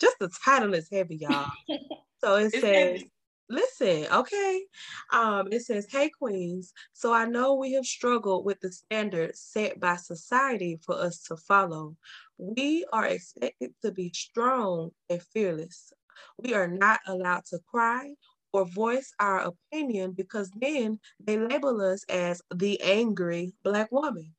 Just 0.00 0.18
the 0.18 0.30
title 0.44 0.74
is 0.74 0.88
heavy, 0.90 1.16
y'all. 1.16 1.50
So 2.22 2.36
it 2.36 2.52
it's 2.52 2.60
says, 2.60 3.00
heavy. 3.00 3.12
listen, 3.48 4.06
okay. 4.12 4.62
Um, 5.10 5.48
it 5.50 5.62
says, 5.62 5.86
Hey 5.90 6.10
Queens, 6.10 6.74
so 6.92 7.14
I 7.14 7.24
know 7.24 7.54
we 7.54 7.72
have 7.72 7.86
struggled 7.86 8.44
with 8.44 8.60
the 8.60 8.70
standards 8.70 9.40
set 9.40 9.80
by 9.80 9.96
society 9.96 10.78
for 10.84 10.96
us 10.96 11.22
to 11.28 11.36
follow. 11.38 11.96
We 12.36 12.84
are 12.92 13.06
expected 13.06 13.72
to 13.82 13.90
be 13.90 14.12
strong 14.14 14.90
and 15.08 15.22
fearless. 15.22 15.94
We 16.36 16.52
are 16.52 16.68
not 16.68 17.00
allowed 17.06 17.46
to 17.46 17.58
cry 17.70 18.12
or 18.52 18.64
voice 18.64 19.12
our 19.18 19.40
opinion 19.40 20.12
because 20.12 20.50
then 20.56 20.98
they 21.22 21.38
label 21.38 21.80
us 21.80 22.04
as 22.08 22.42
the 22.54 22.80
angry 22.82 23.52
Black 23.62 23.90
woman. 23.92 24.34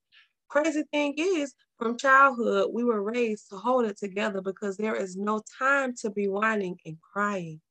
Crazy 0.50 0.84
thing 0.92 1.14
is, 1.18 1.54
from 1.78 1.98
childhood, 1.98 2.72
we 2.74 2.84
were 2.84 3.02
raised 3.02 3.50
to 3.50 3.58
hold 3.58 3.86
it 3.86 3.98
together 3.98 4.42
because 4.42 4.78
there 4.78 4.96
is 4.96 5.16
no 5.16 5.42
time 5.58 5.96
to 6.02 6.10
be 6.10 6.28
whining 6.28 6.78
and 6.86 6.98
crying. 7.02 7.62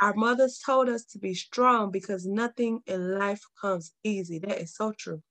Our 0.00 0.14
mothers 0.14 0.58
told 0.64 0.88
us 0.88 1.04
to 1.06 1.18
be 1.18 1.34
strong 1.34 1.90
because 1.90 2.26
nothing 2.26 2.80
in 2.86 3.18
life 3.18 3.40
comes 3.60 3.92
easy. 4.04 4.38
That 4.38 4.60
is 4.60 4.74
so 4.74 4.92
true. 4.92 5.22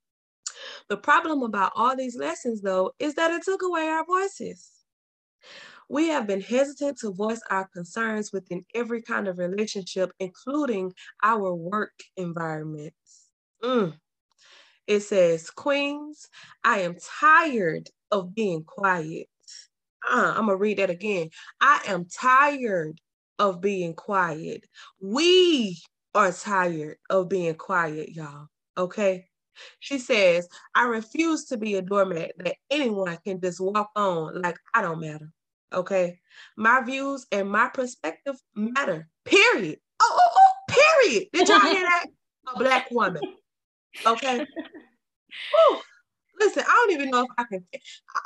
The 0.88 0.96
problem 0.96 1.42
about 1.42 1.72
all 1.76 1.96
these 1.96 2.16
lessons, 2.16 2.60
though, 2.60 2.92
is 2.98 3.14
that 3.14 3.30
it 3.30 3.42
took 3.42 3.62
away 3.62 3.86
our 3.88 4.04
voices. 4.04 4.70
We 5.94 6.08
have 6.08 6.26
been 6.26 6.40
hesitant 6.40 6.98
to 6.98 7.12
voice 7.12 7.40
our 7.50 7.68
concerns 7.68 8.32
within 8.32 8.66
every 8.74 9.00
kind 9.00 9.28
of 9.28 9.38
relationship, 9.38 10.10
including 10.18 10.92
our 11.22 11.54
work 11.54 11.92
environments. 12.16 13.30
Mm. 13.62 13.94
It 14.88 15.00
says, 15.02 15.50
Queens, 15.50 16.28
I 16.64 16.80
am 16.80 16.96
tired 17.20 17.90
of 18.10 18.34
being 18.34 18.64
quiet. 18.64 19.28
Uh, 20.04 20.34
I'm 20.36 20.46
going 20.46 20.58
to 20.58 20.62
read 20.62 20.78
that 20.78 20.90
again. 20.90 21.30
I 21.60 21.80
am 21.86 22.06
tired 22.06 23.00
of 23.38 23.60
being 23.60 23.94
quiet. 23.94 24.64
We 25.00 25.80
are 26.12 26.32
tired 26.32 26.96
of 27.08 27.28
being 27.28 27.54
quiet, 27.54 28.10
y'all. 28.10 28.48
Okay. 28.76 29.26
She 29.78 29.98
says, 29.98 30.48
I 30.74 30.86
refuse 30.86 31.44
to 31.44 31.56
be 31.56 31.76
a 31.76 31.82
doormat 31.82 32.32
that 32.38 32.56
anyone 32.68 33.16
can 33.24 33.40
just 33.40 33.60
walk 33.60 33.90
on 33.94 34.42
like 34.42 34.56
I 34.74 34.82
don't 34.82 34.98
matter. 34.98 35.30
Okay. 35.72 36.20
My 36.56 36.82
views 36.82 37.26
and 37.32 37.50
my 37.50 37.68
perspective 37.68 38.36
matter. 38.54 39.08
Period. 39.24 39.78
Oh, 40.00 40.18
oh, 40.20 40.30
oh 40.36 40.74
period. 41.02 41.28
Did 41.32 41.48
y'all 41.48 41.60
hear 41.60 41.82
that? 41.82 42.06
A 42.54 42.58
black 42.58 42.90
woman. 42.90 43.22
Okay. 44.06 44.38
Whew. 45.68 45.80
Listen, 46.40 46.64
I 46.66 46.72
don't 46.72 47.00
even 47.00 47.10
know 47.10 47.22
if 47.22 47.28
I 47.38 47.44
can. 47.44 47.64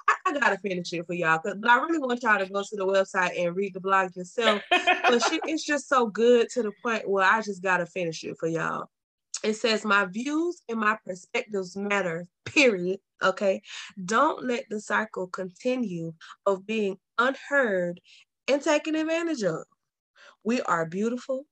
I, 0.09 0.15
I 0.27 0.39
gotta 0.39 0.59
finish 0.59 0.93
it 0.93 1.07
for 1.07 1.13
y'all, 1.13 1.39
cause 1.39 1.55
but 1.59 1.71
I 1.71 1.77
really 1.77 1.99
want 1.99 2.23
y'all 2.23 2.39
to 2.39 2.51
go 2.51 2.63
to 2.63 2.77
the 2.77 2.87
website 2.87 3.39
and 3.39 3.55
read 3.55 3.75
the 3.75 3.81
blog 3.81 4.17
yourself. 4.17 4.63
but 4.71 5.23
she, 5.29 5.41
it's 5.45 5.65
just 5.65 5.89
so 5.89 6.07
good 6.07 6.49
to 6.51 6.63
the 6.63 6.73
point 6.83 7.09
where 7.09 7.25
I 7.25 7.43
just 7.43 7.63
gotta 7.63 7.87
finish 7.87 8.25
it 8.25 8.37
for 8.39 8.49
y'all. 8.49 8.89
It 9.45 9.55
says, 9.55 9.85
My 9.85 10.05
views 10.07 10.63
and 10.69 10.81
my 10.81 10.99
perspectives 11.07 11.77
matter, 11.77 12.27
period. 12.45 13.01
Okay. 13.23 13.63
Don't 14.05 14.45
let 14.45 14.65
the 14.71 14.81
cycle 14.81 15.27
continue 15.29 16.13
of 16.47 16.67
being 16.67 16.99
unheard 17.19 18.01
and 18.49 18.63
taken 18.63 18.95
advantage 18.95 19.43
of. 19.43 19.65
We 20.45 20.61
are 20.63 20.87
beautiful. 20.87 21.47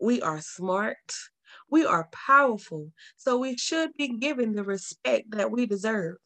We 0.00 0.20
are 0.22 0.40
smart. 0.40 1.12
We 1.70 1.86
are 1.86 2.08
powerful, 2.12 2.92
so 3.16 3.38
we 3.38 3.56
should 3.56 3.90
be 3.96 4.08
given 4.18 4.54
the 4.54 4.64
respect 4.64 5.30
that 5.32 5.50
we 5.50 5.66
deserve. 5.66 6.16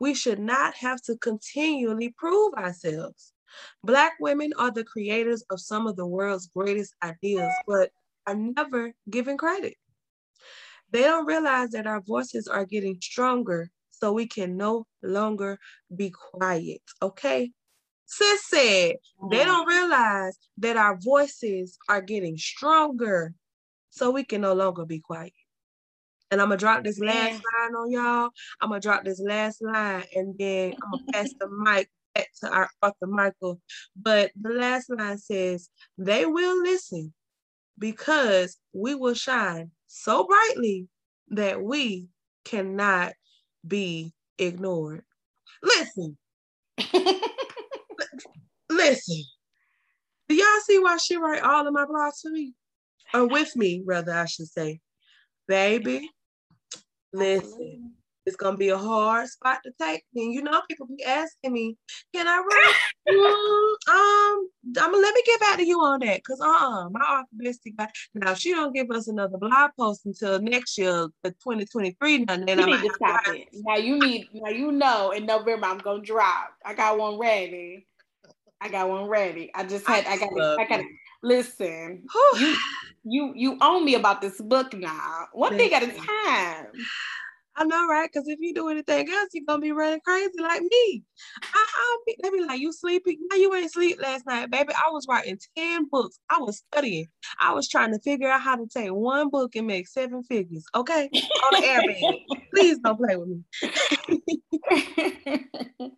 We 0.00 0.14
should 0.14 0.38
not 0.38 0.74
have 0.74 1.00
to 1.02 1.16
continually 1.16 2.14
prove 2.18 2.54
ourselves. 2.54 3.32
Black 3.84 4.14
women 4.20 4.52
are 4.58 4.70
the 4.72 4.84
creators 4.84 5.44
of 5.50 5.60
some 5.60 5.86
of 5.86 5.96
the 5.96 6.06
world's 6.06 6.48
greatest 6.48 6.94
ideas, 7.02 7.52
but 7.66 7.90
are 8.26 8.34
never 8.34 8.92
given 9.10 9.38
credit. 9.38 9.74
They 10.94 11.02
don't 11.02 11.26
realize 11.26 11.70
that 11.70 11.88
our 11.88 12.00
voices 12.00 12.46
are 12.46 12.64
getting 12.64 13.00
stronger, 13.02 13.68
so 13.90 14.12
we 14.12 14.28
can 14.28 14.56
no 14.56 14.86
longer 15.02 15.58
be 15.94 16.10
quiet, 16.10 16.82
okay? 17.02 17.50
Sis 18.06 18.46
said 18.46 18.94
they 19.28 19.38
mm. 19.38 19.44
don't 19.44 19.66
realize 19.66 20.38
that 20.58 20.76
our 20.76 20.96
voices 20.96 21.76
are 21.88 22.00
getting 22.00 22.38
stronger, 22.38 23.34
so 23.90 24.12
we 24.12 24.22
can 24.22 24.40
no 24.40 24.52
longer 24.52 24.84
be 24.84 25.00
quiet. 25.00 25.32
And 26.30 26.40
I'm 26.40 26.50
gonna 26.50 26.58
drop 26.58 26.84
this 26.84 27.00
last 27.00 27.42
line 27.42 27.74
on 27.74 27.90
y'all. 27.90 28.30
I'm 28.60 28.68
gonna 28.68 28.80
drop 28.80 29.02
this 29.02 29.20
last 29.20 29.62
line 29.62 30.04
and 30.14 30.38
then 30.38 30.74
I'm 30.80 30.90
gonna 30.92 31.12
pass 31.12 31.34
the 31.40 31.48
mic 31.50 31.90
back 32.14 32.28
to 32.42 32.50
our 32.50 32.70
author 32.80 33.08
Miika. 33.08 33.58
But 34.00 34.30
the 34.40 34.50
last 34.50 34.90
line 34.90 35.18
says, 35.18 35.70
they 35.98 36.24
will 36.24 36.62
listen 36.62 37.12
because 37.80 38.58
we 38.72 38.94
will 38.94 39.14
shine 39.14 39.72
so 39.94 40.26
brightly 40.26 40.88
that 41.28 41.62
we 41.62 42.08
cannot 42.44 43.12
be 43.66 44.12
ignored. 44.38 45.02
Listen. 45.62 46.16
listen. 48.68 49.22
Do 50.28 50.34
y'all 50.34 50.60
see 50.64 50.78
why 50.78 50.96
she 50.96 51.16
write 51.16 51.42
all 51.42 51.66
of 51.66 51.72
my 51.72 51.84
blogs 51.84 52.20
for 52.22 52.30
me? 52.30 52.54
or 53.14 53.26
with 53.28 53.54
me, 53.56 53.82
rather, 53.84 54.12
I 54.12 54.26
should 54.26 54.48
say. 54.48 54.80
Baby, 55.46 56.10
listen, 57.12 57.92
it's 58.26 58.36
gonna 58.36 58.56
be 58.56 58.70
a 58.70 58.78
hard 58.78 59.28
spot 59.28 59.58
to 59.64 59.72
take. 59.80 60.04
And 60.14 60.32
you 60.32 60.42
know, 60.42 60.62
people 60.68 60.86
be 60.86 61.04
asking 61.04 61.52
me, 61.52 61.76
can 62.14 62.26
I 62.26 62.36
run? 62.36 62.74
mm, 63.08 63.94
um, 63.94 64.48
I'm 64.82 64.92
gonna 64.92 64.98
let 64.98 65.14
me 65.14 65.22
get 65.26 65.40
back 65.40 65.58
to 65.58 65.66
you 65.66 65.80
on 65.80 66.00
that. 66.00 66.24
Cause 66.24 66.40
uh-uh, 66.40 66.88
my 66.90 67.00
optimistic 67.00 67.76
guy. 67.76 67.88
Now 68.14 68.34
she 68.34 68.52
don't 68.52 68.74
give 68.74 68.90
us 68.90 69.08
another 69.08 69.38
blog 69.38 69.70
post 69.78 70.06
until 70.06 70.40
next 70.40 70.78
year, 70.78 71.08
the 71.22 71.30
2023. 71.30 72.24
Then 72.24 72.48
you 72.48 72.54
I'm 72.54 72.66
need 72.66 72.82
to 72.82 72.94
stop 72.94 73.20
it. 73.28 73.48
Now 73.52 73.76
you 73.76 73.98
need 73.98 74.28
now 74.32 74.50
you 74.50 74.72
know 74.72 75.10
in 75.10 75.26
November 75.26 75.66
I'm 75.66 75.78
gonna 75.78 76.02
drop. 76.02 76.54
I 76.64 76.74
got 76.74 76.98
one 76.98 77.18
ready. 77.18 77.86
I 78.60 78.68
got 78.68 78.88
one 78.88 79.08
ready. 79.08 79.50
I 79.54 79.64
just 79.64 79.86
had 79.86 80.06
I, 80.06 80.12
I 80.12 80.16
got 80.18 80.60
I 80.60 80.64
got 80.66 80.84
listen. 81.22 82.04
you 82.38 82.56
you 83.04 83.32
you 83.36 83.58
own 83.60 83.84
me 83.84 83.94
about 83.94 84.22
this 84.22 84.40
book 84.40 84.72
now. 84.72 85.26
One 85.32 85.56
thing 85.56 85.72
at 85.74 85.82
a 85.82 85.88
time. 85.88 86.66
I 87.56 87.64
know, 87.64 87.86
right? 87.86 88.10
Because 88.12 88.28
if 88.28 88.38
you 88.40 88.52
do 88.52 88.68
anything 88.68 89.08
else, 89.10 89.28
you're 89.32 89.44
gonna 89.46 89.60
be 89.60 89.72
running 89.72 90.00
crazy 90.04 90.40
like 90.40 90.62
me. 90.62 91.02
I, 91.42 91.66
I'll 91.78 91.98
be, 92.06 92.16
they 92.22 92.30
be 92.30 92.44
like, 92.44 92.60
"You 92.60 92.72
sleeping? 92.72 93.18
No, 93.30 93.36
you 93.36 93.54
ain't 93.54 93.72
sleep 93.72 94.00
last 94.00 94.26
night, 94.26 94.50
baby. 94.50 94.72
I 94.72 94.90
was 94.90 95.06
writing 95.08 95.38
ten 95.56 95.86
books. 95.90 96.18
I 96.30 96.38
was 96.40 96.62
studying. 96.72 97.06
I 97.40 97.52
was 97.52 97.68
trying 97.68 97.92
to 97.92 98.00
figure 98.00 98.28
out 98.28 98.40
how 98.40 98.56
to 98.56 98.66
take 98.66 98.90
one 98.90 99.30
book 99.30 99.54
and 99.54 99.66
make 99.66 99.86
seven 99.88 100.22
figures. 100.24 100.64
Okay, 100.74 101.10
on 101.12 101.60
the 101.60 101.66
airbag. 101.66 102.40
Please 102.54 102.78
don't 102.78 102.98
play 102.98 103.16
with 103.16 103.28
me. 103.28 103.44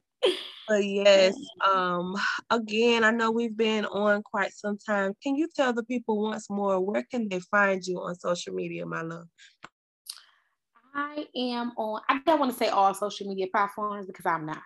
But 0.69 0.85
yes, 0.85 1.37
um, 1.64 2.16
again, 2.51 3.05
I 3.05 3.12
know 3.12 3.31
we've 3.31 3.57
been 3.57 3.85
on 3.85 4.23
quite 4.23 4.53
some 4.53 4.77
time. 4.79 5.12
Can 5.23 5.37
you 5.37 5.49
tell 5.55 5.73
the 5.73 5.85
people 5.85 6.21
once 6.21 6.51
more 6.51 6.81
where 6.81 7.05
can 7.09 7.29
they 7.29 7.38
find 7.38 7.87
you 7.87 8.01
on 8.01 8.16
social 8.16 8.53
media, 8.53 8.85
my 8.85 9.03
love? 9.03 9.29
I 10.97 11.27
am 11.37 11.73
on, 11.77 12.01
I 12.09 12.21
don't 12.27 12.41
want 12.41 12.53
to 12.53 12.59
say 12.59 12.69
all 12.69 12.95
social 12.95 13.29
media 13.29 13.47
platforms 13.53 14.07
because 14.07 14.27
I'm 14.27 14.47
not. 14.47 14.63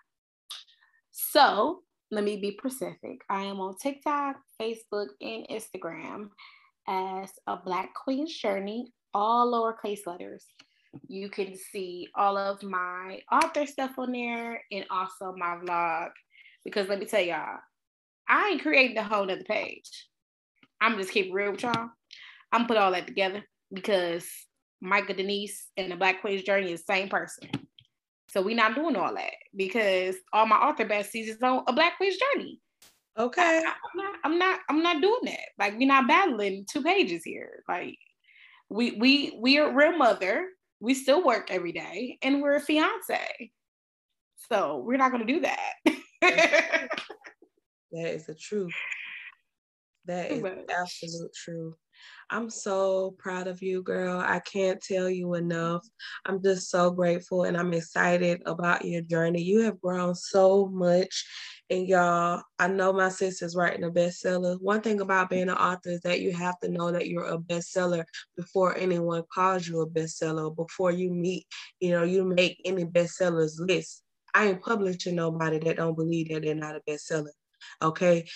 So 1.11 1.81
let 2.11 2.25
me 2.25 2.37
be 2.37 2.57
specific. 2.59 3.21
I 3.29 3.43
am 3.43 3.61
on 3.61 3.77
TikTok, 3.77 4.37
Facebook, 4.61 5.09
and 5.21 5.47
Instagram 5.51 6.29
as 6.89 7.31
a 7.47 7.57
Black 7.57 7.93
Queen's 7.95 8.35
Journey, 8.35 8.93
all 9.13 9.53
lowercase 9.53 10.07
letters 10.07 10.47
you 11.09 11.29
can 11.29 11.57
see 11.57 12.09
all 12.15 12.37
of 12.37 12.63
my 12.63 13.21
author 13.31 13.67
stuff 13.67 13.99
on 13.99 14.13
there 14.13 14.63
and 14.73 14.85
also 14.91 15.35
my 15.37 15.57
vlog. 15.57 16.11
Because 16.65 16.89
let 16.89 16.99
me 16.99 17.07
tell 17.07 17.21
y'all, 17.21 17.59
I 18.29 18.51
ain't 18.51 18.63
creating 18.63 18.99
a 18.99 19.03
whole 19.03 19.25
nother 19.25 19.45
page. 19.45 20.09
I'm 20.81 20.97
just 20.99 21.13
keep 21.13 21.33
real 21.33 21.53
with 21.53 21.63
y'all. 21.63 21.91
I'm 22.53 22.67
put 22.67 22.77
all 22.77 22.93
that 22.93 23.07
together 23.07 23.45
because 23.73 24.29
Miika 24.83 25.17
Denise 25.17 25.69
and 25.77 25.93
the 25.93 25.97
Black 25.97 26.21
Queen's 26.21 26.43
Journey 26.43 26.73
is 26.73 26.83
the 26.85 26.93
same 26.95 27.09
person. 27.09 27.51
So 28.31 28.43
we're 28.43 28.57
not 28.57 28.75
doing 28.75 28.97
all 28.97 29.15
that 29.15 29.33
because 29.57 30.17
all 30.33 30.47
my 30.47 30.57
author 30.57 30.85
besties 30.85 31.29
is 31.29 31.43
on 31.43 31.65
a 31.67 31.73
Black 31.73 31.97
Queen's 31.97 32.17
Journey. 32.17 32.61
Okay. 33.19 33.43
I, 33.43 33.57
am 33.59 33.97
not, 33.97 34.15
I'm 34.25 34.39
not, 34.39 34.61
I'm 34.69 34.83
not 34.83 35.03
doing 35.03 35.21
that. 35.25 35.49
Like 35.59 35.79
we're 35.79 35.89
not 35.89 36.09
battling 36.09 36.65
two 36.71 36.83
pages 36.83 37.25
here. 37.25 37.63
Like 37.69 37.99
we 38.69 38.93
we 38.93 39.37
we 39.41 39.59
are 39.59 39.75
real 39.75 39.97
mother 39.97 40.47
we 40.81 40.95
still 40.95 41.23
work 41.25 41.51
every 41.51 41.73
day 41.73 42.19
and 42.23 42.41
we're 42.41 42.57
a 42.57 42.61
fiance. 42.61 43.51
So 44.51 44.83
we're 44.85 44.97
not 44.97 45.13
going 45.13 45.27
to 45.27 45.33
do 45.33 45.41
that. 45.41 45.73
that 46.23 46.89
is 47.93 48.27
the 48.27 48.35
truth. 48.35 48.73
That 50.07 50.33
is 50.33 50.43
absolute 50.43 51.31
truth. 51.35 51.75
I'm 52.31 52.49
so 52.49 53.17
proud 53.19 53.49
of 53.49 53.63
you, 53.63 53.83
girl. 53.83 54.21
I 54.21 54.41
can't 54.41 54.81
tell 54.81 55.11
you 55.11 55.35
enough. 55.35 55.87
I'm 56.25 56.43
just 56.43 56.71
so 56.71 56.91
grateful 56.91 57.45
and 57.45 57.57
I'm 57.57 57.73
excited 57.73 58.43
about 58.47 58.85
your 58.85 59.03
journey. 59.03 59.43
You 59.43 59.61
have 59.63 59.81
grown 59.81 60.15
so 60.15 60.69
much. 60.69 61.25
And 61.71 61.87
y'all, 61.87 62.43
I 62.59 62.67
know 62.69 62.93
my 62.93 63.09
sister's 63.09 63.55
writing 63.55 63.85
a 63.85 63.91
bestseller. 63.91 64.61
One 64.61 64.81
thing 64.81 65.01
about 65.01 65.31
being 65.31 65.49
an 65.49 65.51
author 65.51 65.91
is 65.91 66.01
that 66.01 66.21
you 66.21 66.33
have 66.33 66.59
to 66.61 66.69
know 66.69 66.91
that 66.91 67.09
you're 67.09 67.27
a 67.27 67.39
bestseller 67.39 68.05
before 68.37 68.77
anyone 68.77 69.23
calls 69.33 69.69
you 69.69 69.81
a 69.81 69.89
bestseller, 69.89 70.55
before 70.55 70.91
you 70.91 71.13
meet, 71.13 71.47
you 71.79 71.91
know, 71.91 72.03
you 72.03 72.25
make 72.25 72.61
any 72.65 72.85
bestsellers 72.85 73.53
list. 73.59 74.03
I 74.35 74.47
ain't 74.47 74.63
publishing 74.63 75.17
nobody 75.17 75.59
that 75.61 75.77
don't 75.77 75.97
believe 75.97 76.29
that 76.31 76.43
they're 76.43 76.55
not 76.55 76.77
a 76.77 76.81
bestseller. 76.89 77.31
Okay. 77.83 78.27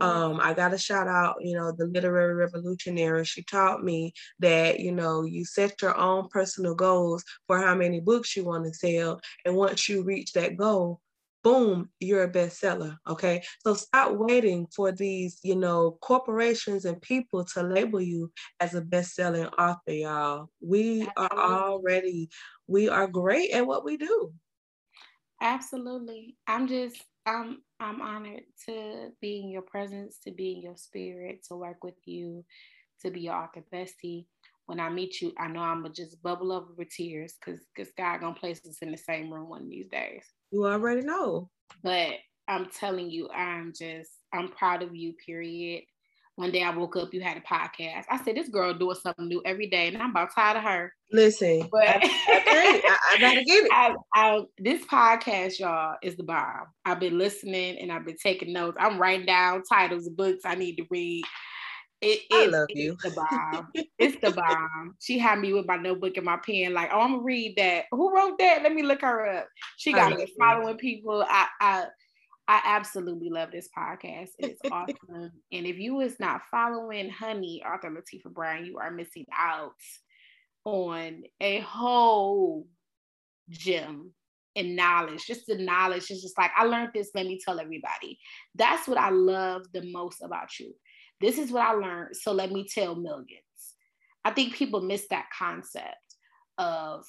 Um, 0.00 0.40
I 0.42 0.54
got 0.54 0.70
to 0.70 0.78
shout 0.78 1.06
out, 1.06 1.36
you 1.40 1.56
know, 1.56 1.72
the 1.76 1.86
literary 1.86 2.34
revolutionary. 2.34 3.24
She 3.24 3.42
taught 3.42 3.84
me 3.84 4.12
that, 4.38 4.80
you 4.80 4.92
know, 4.92 5.22
you 5.22 5.44
set 5.44 5.82
your 5.82 5.96
own 5.96 6.28
personal 6.28 6.74
goals 6.74 7.22
for 7.46 7.58
how 7.58 7.74
many 7.74 8.00
books 8.00 8.36
you 8.36 8.44
want 8.44 8.64
to 8.64 8.74
sell. 8.74 9.20
And 9.44 9.54
once 9.54 9.88
you 9.88 10.02
reach 10.02 10.32
that 10.32 10.56
goal, 10.56 11.00
boom, 11.44 11.90
you're 12.00 12.22
a 12.24 12.30
bestseller. 12.30 12.96
Okay. 13.08 13.42
So 13.66 13.74
stop 13.74 14.12
waiting 14.12 14.66
for 14.74 14.92
these, 14.92 15.40
you 15.42 15.56
know, 15.56 15.98
corporations 16.00 16.84
and 16.84 17.02
people 17.02 17.44
to 17.46 17.62
label 17.62 18.00
you 18.00 18.30
as 18.60 18.74
a 18.74 18.80
best-selling 18.80 19.46
author, 19.46 19.92
y'all. 19.92 20.48
We 20.60 21.08
are 21.16 21.38
already, 21.38 22.30
we 22.66 22.88
are 22.88 23.08
great 23.08 23.50
at 23.50 23.66
what 23.66 23.84
we 23.84 23.96
do. 23.96 24.32
Absolutely. 25.40 26.36
I'm 26.46 26.68
just 26.68 27.02
I'm 27.26 27.62
I'm 27.80 28.00
honored 28.00 28.42
to 28.66 29.10
be 29.20 29.40
in 29.40 29.50
your 29.50 29.62
presence, 29.62 30.18
to 30.24 30.32
be 30.32 30.52
in 30.52 30.62
your 30.62 30.76
spirit, 30.76 31.44
to 31.48 31.56
work 31.56 31.84
with 31.84 31.94
you, 32.04 32.44
to 33.02 33.10
be 33.10 33.20
your 33.20 33.34
author 33.34 33.62
bestie. 33.72 34.26
When 34.66 34.80
I 34.80 34.88
meet 34.88 35.20
you, 35.20 35.32
I 35.38 35.48
know 35.48 35.60
I'm 35.60 35.82
gonna 35.82 35.94
just 35.94 36.22
bubble 36.22 36.52
over 36.52 36.72
with 36.76 36.90
tears 36.90 37.34
because 37.34 37.60
because 37.74 37.92
God 37.96 38.20
gonna 38.20 38.34
place 38.34 38.60
us 38.66 38.78
in 38.82 38.90
the 38.90 38.96
same 38.98 39.32
room 39.32 39.48
one 39.48 39.62
of 39.62 39.70
these 39.70 39.88
days. 39.88 40.24
You 40.50 40.66
already 40.66 41.02
know. 41.02 41.50
But 41.82 42.14
I'm 42.48 42.66
telling 42.70 43.10
you, 43.10 43.28
I'm 43.30 43.72
just 43.76 44.10
I'm 44.32 44.48
proud 44.48 44.82
of 44.82 44.94
you. 44.94 45.14
Period. 45.24 45.84
One 46.36 46.50
day 46.50 46.62
I 46.62 46.70
woke 46.74 46.96
up, 46.96 47.12
you 47.12 47.20
had 47.20 47.36
a 47.36 47.40
podcast. 47.40 48.04
I 48.08 48.22
said, 48.24 48.36
this 48.36 48.48
girl 48.48 48.72
doing 48.72 48.96
something 49.02 49.28
new 49.28 49.42
every 49.44 49.68
day, 49.68 49.88
and 49.88 49.98
I'm 49.98 50.10
about 50.10 50.34
tired 50.34 50.56
of 50.56 50.62
her. 50.62 50.92
Listen, 51.12 51.68
but 51.70 51.86
I, 51.86 52.00
I, 52.02 52.98
I, 53.12 53.18
gotta 53.20 53.44
get 53.44 53.64
it. 53.64 53.70
I, 53.72 53.94
I, 54.14 54.40
this 54.58 54.82
podcast, 54.86 55.58
y'all, 55.58 55.96
is 56.02 56.16
the 56.16 56.22
bomb. 56.22 56.68
I've 56.86 57.00
been 57.00 57.18
listening 57.18 57.78
and 57.78 57.92
I've 57.92 58.06
been 58.06 58.16
taking 58.16 58.54
notes. 58.54 58.78
I'm 58.80 58.98
writing 58.98 59.26
down 59.26 59.62
titles 59.70 60.06
of 60.06 60.16
books 60.16 60.44
I 60.46 60.54
need 60.54 60.76
to 60.76 60.86
read. 60.90 61.22
It, 62.00 62.20
I 62.32 62.46
love 62.46 62.66
you. 62.70 62.96
the 63.02 63.10
bomb. 63.10 63.68
it's 63.98 64.20
the 64.20 64.32
bomb. 64.32 64.96
She 65.00 65.18
had 65.18 65.38
me 65.38 65.52
with 65.52 65.66
my 65.66 65.76
notebook 65.76 66.16
and 66.16 66.26
my 66.26 66.38
pen, 66.44 66.72
like, 66.72 66.90
oh, 66.92 67.00
I'm 67.00 67.12
gonna 67.12 67.22
read 67.22 67.56
that. 67.58 67.84
Who 67.92 68.14
wrote 68.14 68.38
that? 68.38 68.62
Let 68.62 68.74
me 68.74 68.82
look 68.82 69.02
her 69.02 69.26
up. 69.28 69.48
She 69.76 69.92
got 69.92 70.16
me 70.16 70.26
following 70.38 70.78
people. 70.78 71.24
I, 71.28 71.46
I 71.60 71.84
I 72.52 72.60
absolutely 72.66 73.30
love 73.30 73.50
this 73.50 73.70
podcast. 73.74 74.28
It's 74.38 74.60
awesome. 74.70 75.32
and 75.50 75.66
if 75.66 75.78
you 75.78 76.00
is 76.00 76.20
not 76.20 76.42
following 76.50 77.08
Honey, 77.08 77.62
Author 77.64 77.88
Lattifa 77.88 78.30
Bryant, 78.30 78.66
you 78.66 78.76
are 78.76 78.90
missing 78.90 79.24
out 79.34 79.72
on 80.66 81.22
a 81.40 81.60
whole 81.60 82.66
gem 83.48 84.12
and 84.54 84.76
knowledge. 84.76 85.24
Just 85.26 85.46
the 85.46 85.56
knowledge 85.56 86.10
is 86.10 86.20
just 86.20 86.36
like, 86.36 86.50
I 86.54 86.64
learned 86.64 86.90
this, 86.92 87.08
let 87.14 87.24
me 87.24 87.40
tell 87.42 87.58
everybody. 87.58 88.18
That's 88.54 88.86
what 88.86 88.98
I 88.98 89.08
love 89.08 89.62
the 89.72 89.90
most 89.90 90.20
about 90.22 90.58
you. 90.60 90.74
This 91.22 91.38
is 91.38 91.50
what 91.52 91.66
I 91.66 91.72
learned, 91.72 92.14
so 92.14 92.32
let 92.32 92.52
me 92.52 92.68
tell 92.68 92.94
millions. 92.94 93.28
I 94.26 94.30
think 94.32 94.52
people 94.52 94.82
miss 94.82 95.06
that 95.08 95.30
concept 95.36 95.96
of 96.58 97.06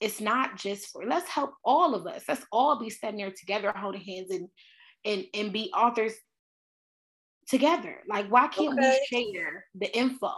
it's 0.00 0.20
not 0.20 0.56
just 0.56 0.88
for 0.88 1.04
let's 1.06 1.28
help 1.28 1.52
all 1.64 1.94
of 1.94 2.06
us. 2.06 2.24
Let's 2.28 2.44
all 2.52 2.78
be 2.78 2.90
standing 2.90 3.24
there 3.24 3.34
together 3.36 3.72
holding 3.74 4.02
hands 4.02 4.30
and 4.30 4.48
and 5.04 5.24
and 5.34 5.52
be 5.52 5.70
authors 5.74 6.12
together. 7.48 7.98
Like 8.08 8.28
why 8.28 8.48
can't 8.48 8.78
okay. 8.78 8.98
we 9.10 9.34
share 9.34 9.64
the 9.74 9.96
info? 9.96 10.32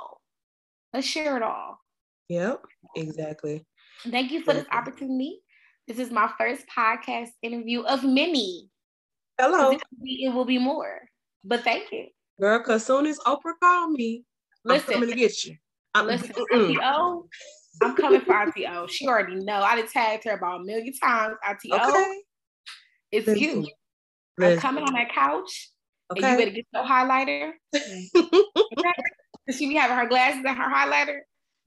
Let's 0.93 1.07
share 1.07 1.37
it 1.37 1.43
all. 1.43 1.79
Yep 2.29 2.63
exactly. 2.97 3.67
Thank 4.09 4.31
you 4.31 4.43
for 4.43 4.55
this 4.55 4.67
opportunity. 4.71 5.41
This 5.89 5.99
is 5.99 6.11
my 6.11 6.31
first 6.39 6.65
podcast 6.77 7.31
interview 7.43 7.81
of 7.83 8.05
many. 8.05 8.69
Hello. 9.41 9.71
It 9.71 9.83
will, 9.91 10.05
be, 10.05 10.25
it 10.25 10.35
will 10.35 10.45
be 10.45 10.59
more 10.59 11.01
but 11.45 11.65
thank 11.65 11.91
you. 11.93 12.07
Girl 12.41 12.59
because 12.59 12.85
soon 12.85 13.07
as 13.07 13.19
oprah 13.21 13.59
called 13.61 13.93
me 13.93 14.25
listen. 14.65 14.95
i'm 14.95 15.09
to 15.09 15.15
get 15.15 15.45
you. 15.45 15.57
I'm, 15.95 16.07
listen 16.07 16.31
ITO, 16.31 17.29
I'm 17.83 17.97
coming 17.97 18.21
for 18.21 18.35
ITO. 18.35 18.87
She 18.89 19.07
already 19.07 19.37
know. 19.37 19.61
I 19.61 19.77
done 19.77 19.89
tagged 19.89 20.25
her 20.25 20.33
about 20.33 20.61
a 20.61 20.65
million 20.65 20.93
times. 21.03 21.37
ITO, 21.49 21.77
okay. 21.77 22.21
it's 23.13 23.27
Listen. 23.27 23.43
you. 23.43 23.69
Listen. 24.39 24.53
I'm 24.55 24.61
coming 24.61 24.85
on 24.85 24.95
that 24.95 25.13
couch. 25.13 25.71
Okay. 26.11 26.23
And 26.23 26.33
you 26.33 26.39
better 26.39 26.57
get 26.57 26.67
your 26.73 26.85
highlighter. 26.85 27.53
She 29.51 29.69
be 29.69 29.77
having 29.77 29.97
her 29.97 30.07
glasses 30.07 30.43
and 30.47 30.57
her 30.57 30.71
highlighter? 30.71 31.21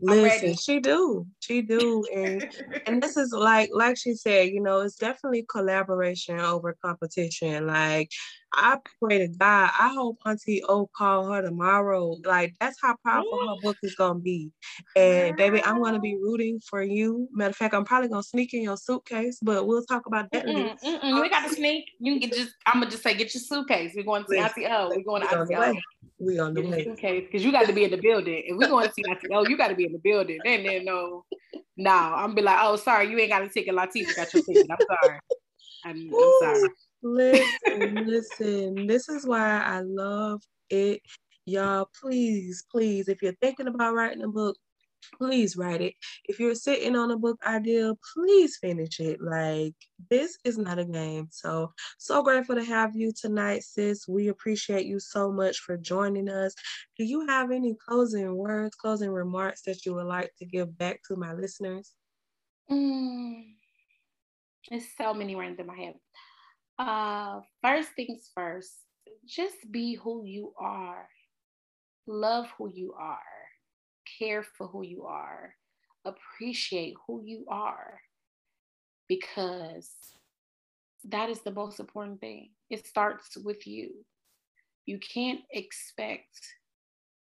Listen, 0.04 0.56
she 0.56 0.80
do, 0.80 1.28
she 1.40 1.62
do, 1.62 2.04
and 2.14 2.50
and 2.88 3.02
this 3.02 3.18
is 3.18 3.32
like 3.32 3.70
like 3.72 3.98
she 3.98 4.16
said, 4.16 4.50
you 4.50 4.62
know, 4.62 4.80
it's 4.80 4.96
definitely 4.96 5.46
collaboration 5.50 6.40
over 6.40 6.76
competition. 6.84 7.68
Like 7.68 8.10
I 8.54 8.78
pray 9.02 9.20
to 9.20 9.28
God, 9.28 9.72
I 9.80 9.94
hope 9.94 10.18
Auntie 10.26 10.64
O 10.68 10.90
call 10.96 11.32
her 11.32 11.42
tomorrow. 11.42 12.18
Like 12.24 12.56
that's 12.60 12.78
how 12.82 12.96
powerful 13.06 13.40
her 13.48 13.62
book 13.62 13.78
is 13.84 13.96
gonna 13.96 14.20
be. 14.20 14.52
And 14.96 15.36
baby, 15.38 15.64
I'm 15.64 15.82
gonna 15.82 16.00
be 16.00 16.16
rooting 16.16 16.60
for 16.60 16.82
you. 16.82 17.28
Matter 17.32 17.52
of 17.52 17.56
fact, 17.56 17.74
I'm 17.74 17.86
probably 17.86 18.10
gonna 18.10 18.24
sneak 18.24 18.54
in 18.54 18.62
your 18.62 18.78
suitcase, 18.78 19.40
but 19.42 19.68
we'll 19.68 19.86
talk 19.86 20.06
about 20.06 20.32
that. 20.32 20.46
Mm-mm, 20.46 20.80
mm-mm, 20.82 21.24
ain't 21.24 21.32
got 21.32 21.48
to 21.48 21.56
sneak. 21.56 21.86
You 22.00 22.20
can 22.20 22.30
just. 22.30 22.54
I'm 22.66 22.82
gonna 22.82 22.92
just 22.92 23.04
say, 23.04 23.14
get 23.14 23.34
your 23.34 23.42
suitcase. 23.42 23.94
We're 23.96 24.04
going 24.04 24.26
to 24.26 24.38
Auntie 24.38 24.66
O. 24.68 24.90
We're 24.90 25.04
going 25.04 25.22
to 25.22 25.38
Auntie 25.38 25.56
O. 25.56 25.74
We 26.20 26.40
on 26.40 26.54
the 26.54 26.62
way. 26.62 26.84
Suitcase 26.84 27.26
because 27.26 27.44
you 27.44 27.52
got 27.52 27.68
to 27.68 27.74
be 27.74 27.84
in 27.84 27.92
the 27.92 27.98
building. 27.98 28.44
If 28.46 28.58
we're 28.58 28.70
going 28.70 28.88
to 28.88 28.94
see 28.94 29.04
Auntie 29.10 29.30
O, 29.34 29.44
you 29.44 29.58
got 29.58 29.70
to 29.70 29.76
be 29.76 29.86
in 29.86 29.94
the 29.94 30.00
building. 30.00 30.40
Then, 30.44 30.64
then 30.64 30.86
no, 30.86 31.26
no. 31.78 31.92
I'm 31.92 32.36
be 32.36 32.42
like, 32.42 32.60
oh, 32.62 32.76
sorry, 32.76 33.10
you 33.10 33.18
ain't 33.18 33.32
got 33.32 33.42
a 33.42 33.50
ticket. 33.50 33.74
Lattifa 33.74 34.16
got 34.16 34.34
your 34.34 34.44
ticket. 34.44 34.68
I'm 34.70 34.78
sorry. 35.02 35.20
I'm, 35.84 36.14
I'm 36.14 36.34
sorry. 36.40 36.70
Listen, 37.04 38.06
listen. 38.06 38.88
This 38.88 39.10
is 39.10 39.26
why 39.26 39.62
I 39.64 39.82
love 39.82 40.42
it. 40.70 41.02
Y'all, 41.46 41.90
please, 42.00 42.64
please, 42.72 43.08
if 43.08 43.22
you're 43.22 43.34
thinking 43.42 43.68
about 43.68 43.96
writing 43.96 44.24
a 44.24 44.28
book, 44.28 44.56
please 45.18 45.58
write 45.58 45.82
it. 45.82 45.96
If 46.26 46.40
you're 46.40 46.56
sitting 46.56 46.96
on 46.96 47.12
a 47.12 47.18
book 47.18 47.40
idea, 47.46 47.94
please 48.14 48.58
finish 48.62 49.00
it. 49.00 49.20
Like, 49.22 49.74
this 50.10 50.38
is 50.46 50.60
not 50.60 50.78
a 50.78 50.86
game. 50.86 51.28
So, 51.32 51.72
so 51.98 52.22
grateful 52.22 52.56
to 52.56 52.64
have 52.64 52.96
you 52.96 53.12
tonight, 53.20 53.64
sis. 53.64 54.08
We 54.08 54.28
appreciate 54.28 54.86
you 54.86 55.00
so 55.00 55.32
much 55.32 55.58
for 55.60 55.78
joining 55.78 56.30
us. 56.30 56.54
Do 56.98 57.06
you 57.06 57.26
have 57.28 57.52
any 57.52 57.76
closing 57.88 58.36
words, 58.36 58.76
closing 58.76 59.12
remarks 59.12 59.64
that 59.66 59.86
you 59.86 59.96
would 59.96 60.06
like 60.06 60.32
to 60.38 60.46
give 60.46 60.78
back 60.78 61.02
to 61.08 61.16
my 61.16 61.34
listeners? 61.34 61.94
Mm, 62.70 63.56
there's 64.70 64.86
so 64.98 65.14
many 65.14 65.36
words 65.36 65.60
in 65.60 65.66
my 65.66 65.76
head. 65.76 65.96
Uh, 66.82 67.42
first 67.62 67.90
things 67.96 68.32
first, 68.34 68.74
just 69.28 69.72
be 69.72 69.94
who 69.94 70.26
you 70.26 70.52
are. 70.58 71.08
Love 72.08 72.48
who 72.58 72.72
you 72.74 72.96
are. 72.98 73.20
Care 74.18 74.42
for 74.42 74.66
who 74.66 74.84
you 74.84 75.04
are. 75.06 75.54
Appreciate 76.06 76.96
who 77.06 77.22
you 77.24 77.46
are. 77.48 78.02
Because 79.08 79.92
that 81.04 81.30
is 81.30 81.42
the 81.42 81.52
most 81.52 81.80
important 81.80 82.20
thing. 82.20 82.50
It 82.72 82.88
starts 82.88 83.38
with 83.38 83.68
you. 83.68 84.04
You 84.88 84.98
can't 84.98 85.42
expect 85.52 86.40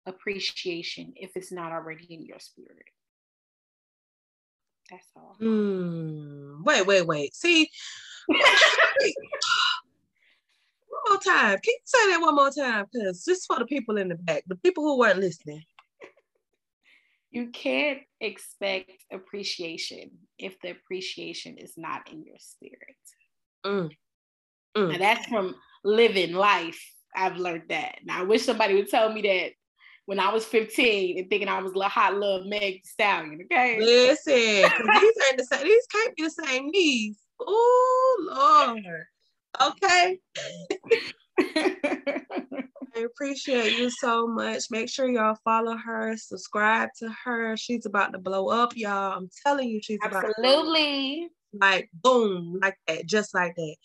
appreciation 0.07 1.13
if 1.15 1.31
it's 1.35 1.51
not 1.51 1.71
already 1.71 2.05
in 2.09 2.25
your 2.25 2.39
spirit. 2.39 2.89
That's 4.89 5.07
all. 5.15 5.37
Mm, 5.39 6.63
wait, 6.63 6.87
wait, 6.87 7.05
wait. 7.05 7.35
See, 7.35 7.69
one 8.27 8.39
more 11.09 11.19
time. 11.19 11.57
Can 11.59 11.73
you 11.73 11.79
say 11.85 12.11
that 12.11 12.21
one 12.21 12.35
more 12.35 12.51
time? 12.51 12.85
Because 12.91 13.23
just 13.25 13.47
for 13.47 13.59
the 13.59 13.65
people 13.65 13.97
in 13.97 14.09
the 14.09 14.15
back, 14.15 14.43
the 14.47 14.55
people 14.55 14.83
who 14.83 14.99
weren't 14.99 15.19
listening. 15.19 15.63
You 17.31 17.47
can't 17.47 17.99
expect 18.19 18.91
appreciation 19.11 20.11
if 20.37 20.59
the 20.61 20.71
appreciation 20.71 21.57
is 21.57 21.73
not 21.77 22.11
in 22.11 22.23
your 22.25 22.35
spirit. 22.39 22.97
Mm. 23.65 23.89
Mm. 24.75 24.93
And 24.93 25.01
that's 25.01 25.25
from 25.27 25.55
living 25.83 26.33
life. 26.33 26.81
I've 27.15 27.37
learned 27.37 27.69
that. 27.69 27.99
Now 28.03 28.19
I 28.19 28.23
wish 28.23 28.43
somebody 28.43 28.75
would 28.75 28.89
tell 28.89 29.11
me 29.11 29.21
that 29.21 29.51
when 30.05 30.19
I 30.19 30.33
was 30.33 30.45
15 30.45 31.19
and 31.19 31.29
thinking 31.29 31.47
I 31.47 31.61
was 31.61 31.73
a 31.75 31.87
hot 31.87 32.15
little 32.15 32.45
Meg 32.45 32.85
Stallion. 32.85 33.41
Okay. 33.45 33.79
Listen, 33.79 34.33
these 34.33 34.65
ain't 34.65 35.37
the 35.37 35.47
same. 35.49 35.63
These 35.63 35.87
can't 35.87 36.15
be 36.15 36.23
the 36.23 36.29
same 36.29 36.69
knees. 36.69 37.17
Oh 37.47 38.75
Lord. 38.77 39.05
Okay. 39.61 40.19
I 42.93 42.99
appreciate 43.05 43.77
you 43.77 43.89
so 43.89 44.27
much. 44.27 44.63
Make 44.69 44.89
sure 44.89 45.09
y'all 45.09 45.37
follow 45.43 45.77
her, 45.77 46.15
subscribe 46.17 46.89
to 46.99 47.09
her. 47.23 47.55
She's 47.57 47.85
about 47.85 48.13
to 48.13 48.19
blow 48.19 48.49
up, 48.49 48.75
y'all. 48.75 49.17
I'm 49.17 49.29
telling 49.45 49.69
you, 49.69 49.79
she's 49.81 49.99
absolutely 50.03 51.29
like 51.53 51.89
boom, 51.93 52.59
like 52.61 52.77
that, 52.87 53.05
just 53.05 53.33
like 53.33 53.55
that. 53.55 53.75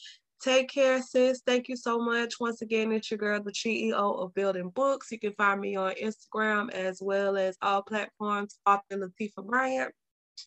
Take 0.42 0.68
care, 0.68 1.02
sis. 1.02 1.42
Thank 1.46 1.68
you 1.68 1.76
so 1.76 1.98
much. 1.98 2.34
Once 2.38 2.62
again, 2.62 2.92
it's 2.92 3.10
your 3.10 3.18
girl, 3.18 3.42
the 3.42 3.52
CEO 3.52 3.92
of 3.94 4.34
Building 4.34 4.70
Books. 4.70 5.10
You 5.10 5.18
can 5.18 5.32
find 5.32 5.60
me 5.60 5.76
on 5.76 5.94
Instagram 5.94 6.70
as 6.72 6.98
well 7.00 7.36
as 7.36 7.56
all 7.62 7.82
platforms, 7.82 8.58
author 8.66 8.82
Lattifa 8.92 9.44
Bryant. 9.44 9.92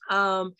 Um, 0.09 0.53